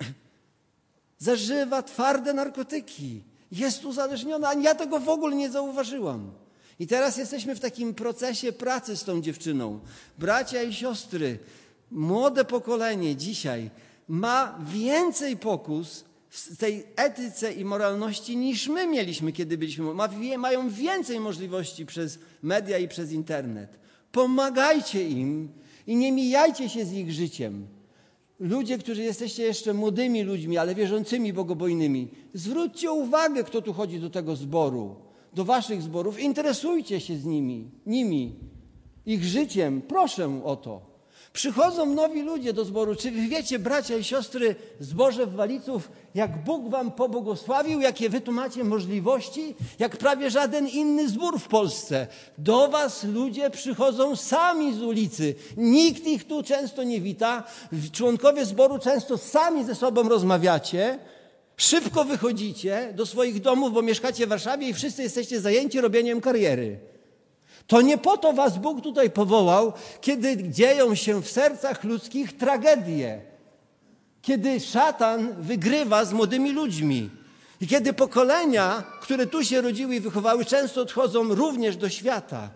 zażywa 1.18 1.82
twarde 1.82 2.34
narkotyki, 2.34 3.22
jest 3.52 3.84
uzależniona, 3.84 4.48
a 4.48 4.54
ja 4.54 4.74
tego 4.74 5.00
w 5.00 5.08
ogóle 5.08 5.36
nie 5.36 5.50
zauważyłam. 5.50 6.30
I 6.78 6.86
teraz 6.86 7.16
jesteśmy 7.16 7.54
w 7.54 7.60
takim 7.60 7.94
procesie 7.94 8.52
pracy 8.52 8.96
z 8.96 9.04
tą 9.04 9.20
dziewczyną. 9.20 9.80
Bracia 10.18 10.62
i 10.62 10.74
siostry, 10.74 11.38
młode 11.90 12.44
pokolenie 12.44 13.16
dzisiaj 13.16 13.70
ma 14.08 14.58
więcej 14.72 15.36
pokus 15.36 16.04
w 16.30 16.56
tej 16.56 16.84
etyce 16.96 17.52
i 17.52 17.64
moralności 17.64 18.36
niż 18.36 18.68
my 18.68 18.86
mieliśmy, 18.86 19.32
kiedy 19.32 19.58
byliśmy. 19.58 19.94
Ma, 19.94 20.08
mają 20.38 20.70
więcej 20.70 21.20
możliwości 21.20 21.86
przez 21.86 22.18
media 22.42 22.78
i 22.78 22.88
przez 22.88 23.12
internet. 23.12 23.78
Pomagajcie 24.12 25.08
im 25.08 25.48
i 25.86 25.96
nie 25.96 26.12
mijajcie 26.12 26.68
się 26.68 26.84
z 26.84 26.92
ich 26.92 27.12
życiem. 27.12 27.66
Ludzie, 28.40 28.78
którzy 28.78 29.02
jesteście 29.02 29.42
jeszcze 29.42 29.74
młodymi 29.74 30.22
ludźmi, 30.22 30.58
ale 30.58 30.74
wierzącymi, 30.74 31.32
bogobojnymi, 31.32 32.08
zwróćcie 32.34 32.92
uwagę, 32.92 33.44
kto 33.44 33.62
tu 33.62 33.72
chodzi 33.72 34.00
do 34.00 34.10
tego 34.10 34.36
zboru 34.36 35.05
do 35.36 35.44
waszych 35.44 35.82
zborów, 35.82 36.20
interesujcie 36.20 37.00
się 37.00 37.16
z 37.16 37.24
nimi, 37.24 37.70
nimi, 37.86 38.34
ich 39.06 39.24
życiem. 39.24 39.82
Proszę 39.88 40.40
o 40.44 40.56
to. 40.56 40.96
Przychodzą 41.32 41.86
nowi 41.86 42.22
ludzie 42.22 42.52
do 42.52 42.64
zboru. 42.64 42.94
Czy 42.94 43.10
wy 43.10 43.28
wiecie, 43.28 43.58
bracia 43.58 43.96
i 43.96 44.04
siostry, 44.04 44.54
zboże 44.80 45.26
w 45.26 45.34
Waliców, 45.34 45.90
jak 46.14 46.44
Bóg 46.44 46.70
wam 46.70 46.92
pobłogosławił, 46.92 47.80
jakie 47.80 48.08
wy 48.08 48.20
tu 48.20 48.32
macie 48.32 48.64
możliwości, 48.64 49.54
jak 49.78 49.96
prawie 49.96 50.30
żaden 50.30 50.68
inny 50.68 51.08
zbór 51.08 51.38
w 51.38 51.48
Polsce. 51.48 52.06
Do 52.38 52.68
was 52.68 53.04
ludzie 53.04 53.50
przychodzą 53.50 54.16
sami 54.16 54.74
z 54.74 54.82
ulicy. 54.82 55.34
Nikt 55.56 56.06
ich 56.06 56.26
tu 56.26 56.42
często 56.42 56.82
nie 56.82 57.00
wita. 57.00 57.44
Członkowie 57.92 58.44
zboru 58.44 58.78
często 58.78 59.18
sami 59.18 59.64
ze 59.64 59.74
sobą 59.74 60.08
rozmawiacie. 60.08 60.98
Szybko 61.56 62.04
wychodzicie 62.04 62.92
do 62.94 63.06
swoich 63.06 63.40
domów, 63.40 63.72
bo 63.72 63.82
mieszkacie 63.82 64.26
w 64.26 64.28
Warszawie 64.28 64.68
i 64.68 64.74
wszyscy 64.74 65.02
jesteście 65.02 65.40
zajęci 65.40 65.80
robieniem 65.80 66.20
kariery. 66.20 66.78
To 67.66 67.80
nie 67.80 67.98
po 67.98 68.16
to 68.16 68.32
was 68.32 68.58
Bóg 68.58 68.82
tutaj 68.82 69.10
powołał, 69.10 69.72
kiedy 70.00 70.50
dzieją 70.50 70.94
się 70.94 71.22
w 71.22 71.30
sercach 71.30 71.84
ludzkich 71.84 72.36
tragedie. 72.36 73.20
Kiedy 74.22 74.60
szatan 74.60 75.42
wygrywa 75.42 76.04
z 76.04 76.12
młodymi 76.12 76.52
ludźmi. 76.52 77.10
I 77.60 77.66
kiedy 77.66 77.92
pokolenia, 77.92 78.82
które 79.00 79.26
tu 79.26 79.44
się 79.44 79.60
rodziły 79.60 79.96
i 79.96 80.00
wychowały, 80.00 80.44
często 80.44 80.80
odchodzą 80.82 81.34
również 81.34 81.76
do 81.76 81.88
świata. 81.88 82.50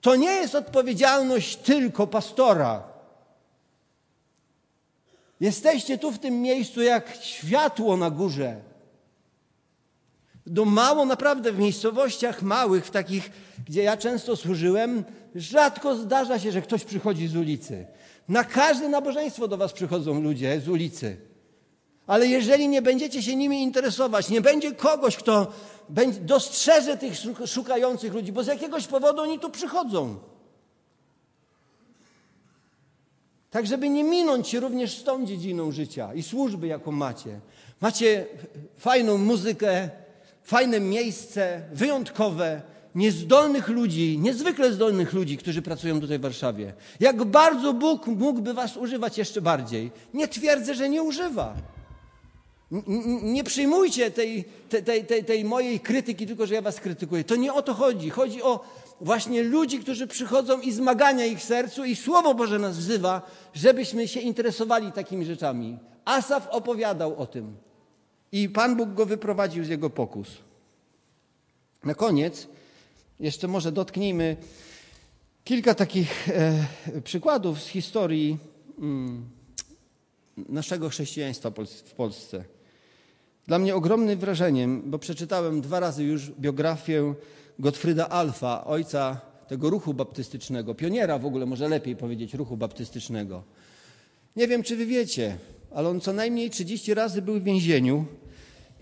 To 0.00 0.16
nie 0.16 0.30
jest 0.30 0.54
odpowiedzialność 0.54 1.56
tylko 1.56 2.06
pastora. 2.06 2.93
Jesteście 5.40 5.98
tu 5.98 6.12
w 6.12 6.18
tym 6.18 6.42
miejscu 6.42 6.82
jak 6.82 7.16
światło 7.22 7.96
na 7.96 8.10
górze. 8.10 8.60
Do 10.46 10.64
mało 10.64 11.04
naprawdę 11.04 11.52
w 11.52 11.58
miejscowościach 11.58 12.42
małych, 12.42 12.86
w 12.86 12.90
takich, 12.90 13.30
gdzie 13.68 13.82
ja 13.82 13.96
często 13.96 14.36
służyłem, 14.36 15.04
rzadko 15.34 15.96
zdarza 15.96 16.38
się, 16.38 16.52
że 16.52 16.62
ktoś 16.62 16.84
przychodzi 16.84 17.28
z 17.28 17.36
ulicy. 17.36 17.86
Na 18.28 18.44
każde 18.44 18.88
nabożeństwo 18.88 19.48
do 19.48 19.56
was 19.56 19.72
przychodzą 19.72 20.20
ludzie 20.20 20.60
z 20.60 20.68
ulicy. 20.68 21.16
Ale 22.06 22.26
jeżeli 22.26 22.68
nie 22.68 22.82
będziecie 22.82 23.22
się 23.22 23.36
nimi 23.36 23.62
interesować, 23.62 24.28
nie 24.28 24.40
będzie 24.40 24.72
kogoś, 24.72 25.16
kto 25.16 25.52
dostrzeże 26.20 26.96
tych 26.96 27.14
szukających 27.46 28.14
ludzi, 28.14 28.32
bo 28.32 28.44
z 28.44 28.46
jakiegoś 28.46 28.86
powodu 28.86 29.22
oni 29.22 29.38
tu 29.38 29.50
przychodzą. 29.50 30.18
Tak, 33.54 33.66
żeby 33.66 33.88
nie 33.88 34.04
minąć 34.04 34.48
się 34.48 34.60
również 34.60 34.98
z 34.98 35.04
tą 35.04 35.26
dziedziną 35.26 35.72
życia 35.72 36.14
i 36.14 36.22
służby, 36.22 36.66
jaką 36.66 36.92
macie. 36.92 37.40
Macie 37.80 38.26
fajną 38.78 39.18
muzykę, 39.18 39.90
fajne 40.42 40.80
miejsce, 40.80 41.62
wyjątkowe, 41.72 42.62
niezdolnych 42.94 43.68
ludzi, 43.68 44.18
niezwykle 44.18 44.72
zdolnych 44.72 45.12
ludzi, 45.12 45.36
którzy 45.36 45.62
pracują 45.62 46.00
tutaj 46.00 46.18
w 46.18 46.22
Warszawie. 46.22 46.72
Jak 47.00 47.24
bardzo 47.24 47.72
Bóg 47.72 48.06
mógłby 48.06 48.54
was 48.54 48.76
używać 48.76 49.18
jeszcze 49.18 49.40
bardziej. 49.40 49.90
Nie 50.14 50.28
twierdzę, 50.28 50.74
że 50.74 50.88
nie 50.88 51.02
używa. 51.02 51.54
Nie 53.22 53.44
przyjmujcie 53.44 54.10
tej, 54.10 54.44
tej, 54.84 55.04
tej, 55.04 55.24
tej 55.24 55.44
mojej 55.44 55.80
krytyki, 55.80 56.26
tylko 56.26 56.46
że 56.46 56.54
ja 56.54 56.62
was 56.62 56.80
krytykuję. 56.80 57.24
To 57.24 57.36
nie 57.36 57.52
o 57.52 57.62
to 57.62 57.74
chodzi. 57.74 58.10
Chodzi 58.10 58.42
o 58.42 58.64
właśnie 59.00 59.42
ludzi, 59.42 59.78
którzy 59.78 60.06
przychodzą 60.06 60.60
i 60.60 60.72
zmagania 60.72 61.26
ich 61.26 61.42
sercu 61.42 61.84
i 61.84 61.96
Słowo 61.96 62.34
Boże 62.34 62.58
nas 62.58 62.78
wzywa, 62.78 63.22
żebyśmy 63.54 64.08
się 64.08 64.20
interesowali 64.20 64.92
takimi 64.92 65.24
rzeczami. 65.24 65.78
Asaf 66.04 66.48
opowiadał 66.50 67.16
o 67.16 67.26
tym 67.26 67.56
i 68.32 68.48
Pan 68.48 68.76
Bóg 68.76 68.94
go 68.94 69.06
wyprowadził 69.06 69.64
z 69.64 69.68
jego 69.68 69.90
pokus. 69.90 70.28
Na 71.84 71.94
koniec 71.94 72.48
jeszcze 73.20 73.48
może 73.48 73.72
dotknijmy 73.72 74.36
kilka 75.44 75.74
takich 75.74 76.28
e, 76.28 76.66
przykładów 77.04 77.62
z 77.62 77.66
historii 77.66 78.38
mm, 78.78 79.28
naszego 80.36 80.88
chrześcijaństwa 80.88 81.50
w 81.84 81.94
Polsce. 81.94 82.44
Dla 83.46 83.58
mnie 83.58 83.74
ogromnym 83.74 84.18
wrażeniem, 84.18 84.82
bo 84.86 84.98
przeczytałem 84.98 85.60
dwa 85.60 85.80
razy 85.80 86.04
już 86.04 86.30
biografię 86.30 87.14
Gottfrieda 87.58 88.08
Alfa, 88.08 88.64
ojca 88.64 89.20
tego 89.48 89.70
ruchu 89.70 89.94
baptystycznego, 89.94 90.74
pioniera 90.74 91.18
w 91.18 91.26
ogóle, 91.26 91.46
może 91.46 91.68
lepiej 91.68 91.96
powiedzieć, 91.96 92.34
ruchu 92.34 92.56
baptystycznego. 92.56 93.42
Nie 94.36 94.48
wiem, 94.48 94.62
czy 94.62 94.76
wy 94.76 94.86
wiecie, 94.86 95.36
ale 95.74 95.88
on 95.88 96.00
co 96.00 96.12
najmniej 96.12 96.50
30 96.50 96.94
razy 96.94 97.22
był 97.22 97.40
w 97.40 97.42
więzieniu 97.42 98.04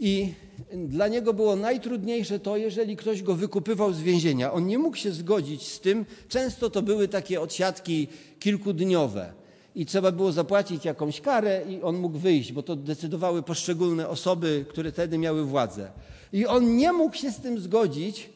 i 0.01 0.33
dla 0.75 1.09
niego 1.09 1.35
było 1.35 1.57
najtrudniejsze 1.57 2.41
to, 2.41 2.57
jeżeli 2.57 2.97
ktoś 2.97 3.23
go 3.23 3.35
wykupywał 3.35 3.93
z 3.93 4.01
więzienia. 4.01 4.53
On 4.53 4.67
nie 4.67 4.79
mógł 4.79 4.97
się 4.97 5.13
zgodzić 5.13 5.69
z 5.69 5.81
tym. 5.81 6.07
Często 6.29 6.71
to 6.71 6.83
były 6.83 7.09
takie 7.09 7.41
odsiadki 7.41 8.09
kilkudniowe 8.41 9.33
i 9.75 9.87
trzeba 9.87 10.13
było 10.13 10.33
zapłacić 10.33 10.85
jakąś 10.85 11.21
karę 11.21 11.63
i 11.69 11.83
on 11.83 11.97
mógł 11.97 12.19
wyjść, 12.19 12.53
bo 12.53 12.63
to 12.63 12.77
decydowały 12.77 13.43
poszczególne 13.43 14.09
osoby, 14.09 14.65
które 14.69 14.93
wtedy 14.93 15.19
miały 15.19 15.45
władzę. 15.45 15.91
I 16.33 16.47
on 16.47 16.77
nie 16.77 16.93
mógł 16.93 17.17
się 17.17 17.31
z 17.31 17.41
tym 17.41 17.61
zgodzić, 17.61 18.31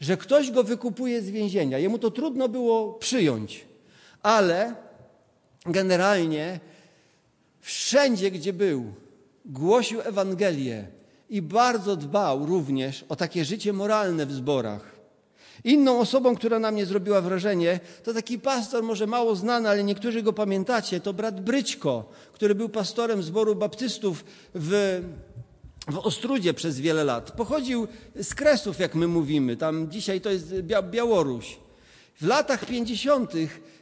że 0.00 0.16
ktoś 0.16 0.50
go 0.50 0.64
wykupuje 0.64 1.22
z 1.22 1.30
więzienia. 1.30 1.78
Jemu 1.78 1.98
to 1.98 2.10
trudno 2.10 2.48
było 2.48 2.92
przyjąć, 2.92 3.64
ale 4.22 4.74
generalnie 5.66 6.60
wszędzie, 7.60 8.30
gdzie 8.30 8.52
był, 8.52 8.84
głosił 9.44 10.00
Ewangelię 10.00 10.86
i 11.30 11.42
bardzo 11.42 11.96
dbał 11.96 12.46
również 12.46 13.04
o 13.08 13.16
takie 13.16 13.44
życie 13.44 13.72
moralne 13.72 14.26
w 14.26 14.32
zborach. 14.32 15.00
Inną 15.64 15.98
osobą, 15.98 16.36
która 16.36 16.58
na 16.58 16.70
mnie 16.70 16.86
zrobiła 16.86 17.20
wrażenie, 17.20 17.80
to 18.04 18.14
taki 18.14 18.38
pastor, 18.38 18.82
może 18.82 19.06
mało 19.06 19.36
znany, 19.36 19.68
ale 19.68 19.84
niektórzy 19.84 20.22
go 20.22 20.32
pamiętacie, 20.32 21.00
to 21.00 21.12
brat 21.12 21.40
Bryćko, 21.40 22.04
który 22.32 22.54
był 22.54 22.68
pastorem 22.68 23.22
zboru 23.22 23.56
baptystów 23.56 24.24
w, 24.54 25.00
w 25.90 25.98
Ostrudzie 25.98 26.54
przez 26.54 26.80
wiele 26.80 27.04
lat. 27.04 27.30
Pochodził 27.30 27.88
z 28.22 28.34
Kresów, 28.34 28.78
jak 28.78 28.94
my 28.94 29.08
mówimy, 29.08 29.56
tam 29.56 29.90
dzisiaj 29.90 30.20
to 30.20 30.30
jest 30.30 30.54
Białoruś. 30.90 31.58
W 32.20 32.26
latach 32.26 32.66
50., 32.66 33.32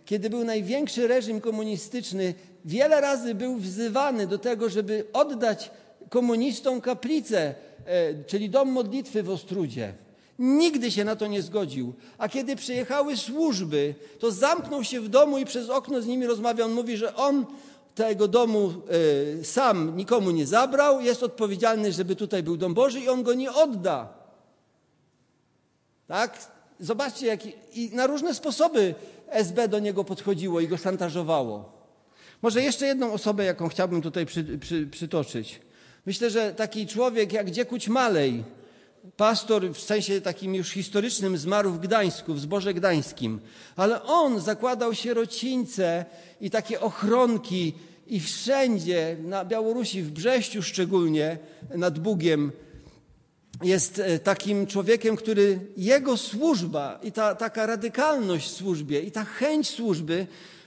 kiedy 0.05 0.31
był 0.31 0.45
największy 0.45 1.09
reżim 1.09 1.41
komunistyczny, 1.41 2.35
wiele 2.65 3.01
razy 3.01 3.35
był 3.35 3.57
wzywany 3.57 4.27
do 4.27 4.39
tego, 4.39 4.69
żeby 4.69 5.05
oddać 5.13 5.71
komunistom 6.09 6.81
kaplicę, 6.81 7.55
e, 7.85 8.25
czyli 8.25 8.51
dom 8.51 8.69
modlitwy 8.69 9.23
w 9.23 9.31
Ostrudzie. 9.31 9.95
Nigdy 10.39 10.91
się 10.91 11.05
na 11.05 11.17
to 11.17 11.27
nie 11.27 11.43
zgodził. 11.43 11.95
A 12.19 12.29
kiedy 12.29 12.57
przyjechały 12.57 13.17
służby, 13.17 13.95
to 14.19 14.31
zamknął 14.31 14.85
się 14.85 15.01
w 15.01 15.09
domu 15.09 15.39
i 15.39 15.45
przez 15.45 15.71
okno 15.71 16.03
z 16.03 16.07
nimi 16.07 16.27
rozmawiał. 16.27 16.69
On 16.69 16.75
mówi, 16.75 16.97
że 16.97 17.17
on 17.17 17.47
tego 17.99 18.29
domu 18.29 18.73
y, 19.41 19.45
sam 19.45 19.97
nikomu 19.97 20.31
nie 20.31 20.47
zabrał, 20.47 21.01
jest 21.01 21.23
odpowiedzialny, 21.23 21.93
żeby 21.93 22.17
tutaj 22.17 22.43
był 22.43 22.57
dom 22.57 22.75
Boży 22.75 23.01
i 23.01 23.09
on 23.09 23.23
go 23.23 23.35
nie 23.35 23.53
odda. 23.53 24.09
Tak? 26.07 26.39
Zobaczcie, 26.81 27.27
jak 27.27 27.41
i 27.77 27.91
na 27.93 28.07
różne 28.07 28.35
sposoby 28.35 28.95
SB 29.31 29.69
do 29.69 29.79
niego 29.79 30.05
podchodziło 30.05 30.61
i 30.61 30.69
go 30.69 30.77
szantażowało. 30.77 31.73
Może 32.43 32.63
jeszcze 32.63 32.87
jedną 32.87 33.13
osobę, 33.13 33.45
jaką 33.45 33.69
chciałbym 33.69 34.03
tutaj 34.03 34.27
przy, 34.27 34.59
przy, 34.59 34.87
przytoczyć. 34.87 35.61
Myślę, 36.07 36.31
że 36.31 36.55
taki 36.55 36.87
człowiek 36.87 37.33
jak 37.33 37.51
Dziekuć 37.51 37.89
Malej, 37.89 38.45
pastor 39.17 39.71
w 39.73 39.81
sensie 39.81 40.21
takim 40.21 40.55
już 40.55 40.71
historycznym 40.71 41.39
zmarł 41.39 41.71
w 41.71 41.79
Gdańsku, 41.79 42.35
w 42.35 42.41
zborze 42.41 42.75
gdańskim, 42.75 43.41
ale 43.77 44.03
on 44.03 44.41
zakładał 44.41 44.95
sierocińce 44.95 46.05
i 46.41 46.51
takie 46.51 46.81
ochronki 46.81 47.75
i 48.07 48.21
wszędzie, 48.21 49.17
na 49.23 49.45
Białorusi, 49.45 50.03
w 50.03 50.11
Brześciu 50.11 50.63
szczególnie, 50.63 51.39
nad 51.75 51.99
Bugiem, 51.99 52.53
jest 53.63 53.99
e, 53.99 54.19
takim 54.19 54.67
człowiekiem, 54.67 55.17
który 55.17 55.61
jego 55.77 56.17
służba 56.17 57.01
i 57.03 57.13
ta 57.13 57.35
taka 57.35 57.67
radykalność 57.67 58.49
w 58.49 58.57
służbie 58.57 59.01
i 59.01 59.11
ta 59.11 59.25
chęć 59.25 59.71
służby 59.71 60.27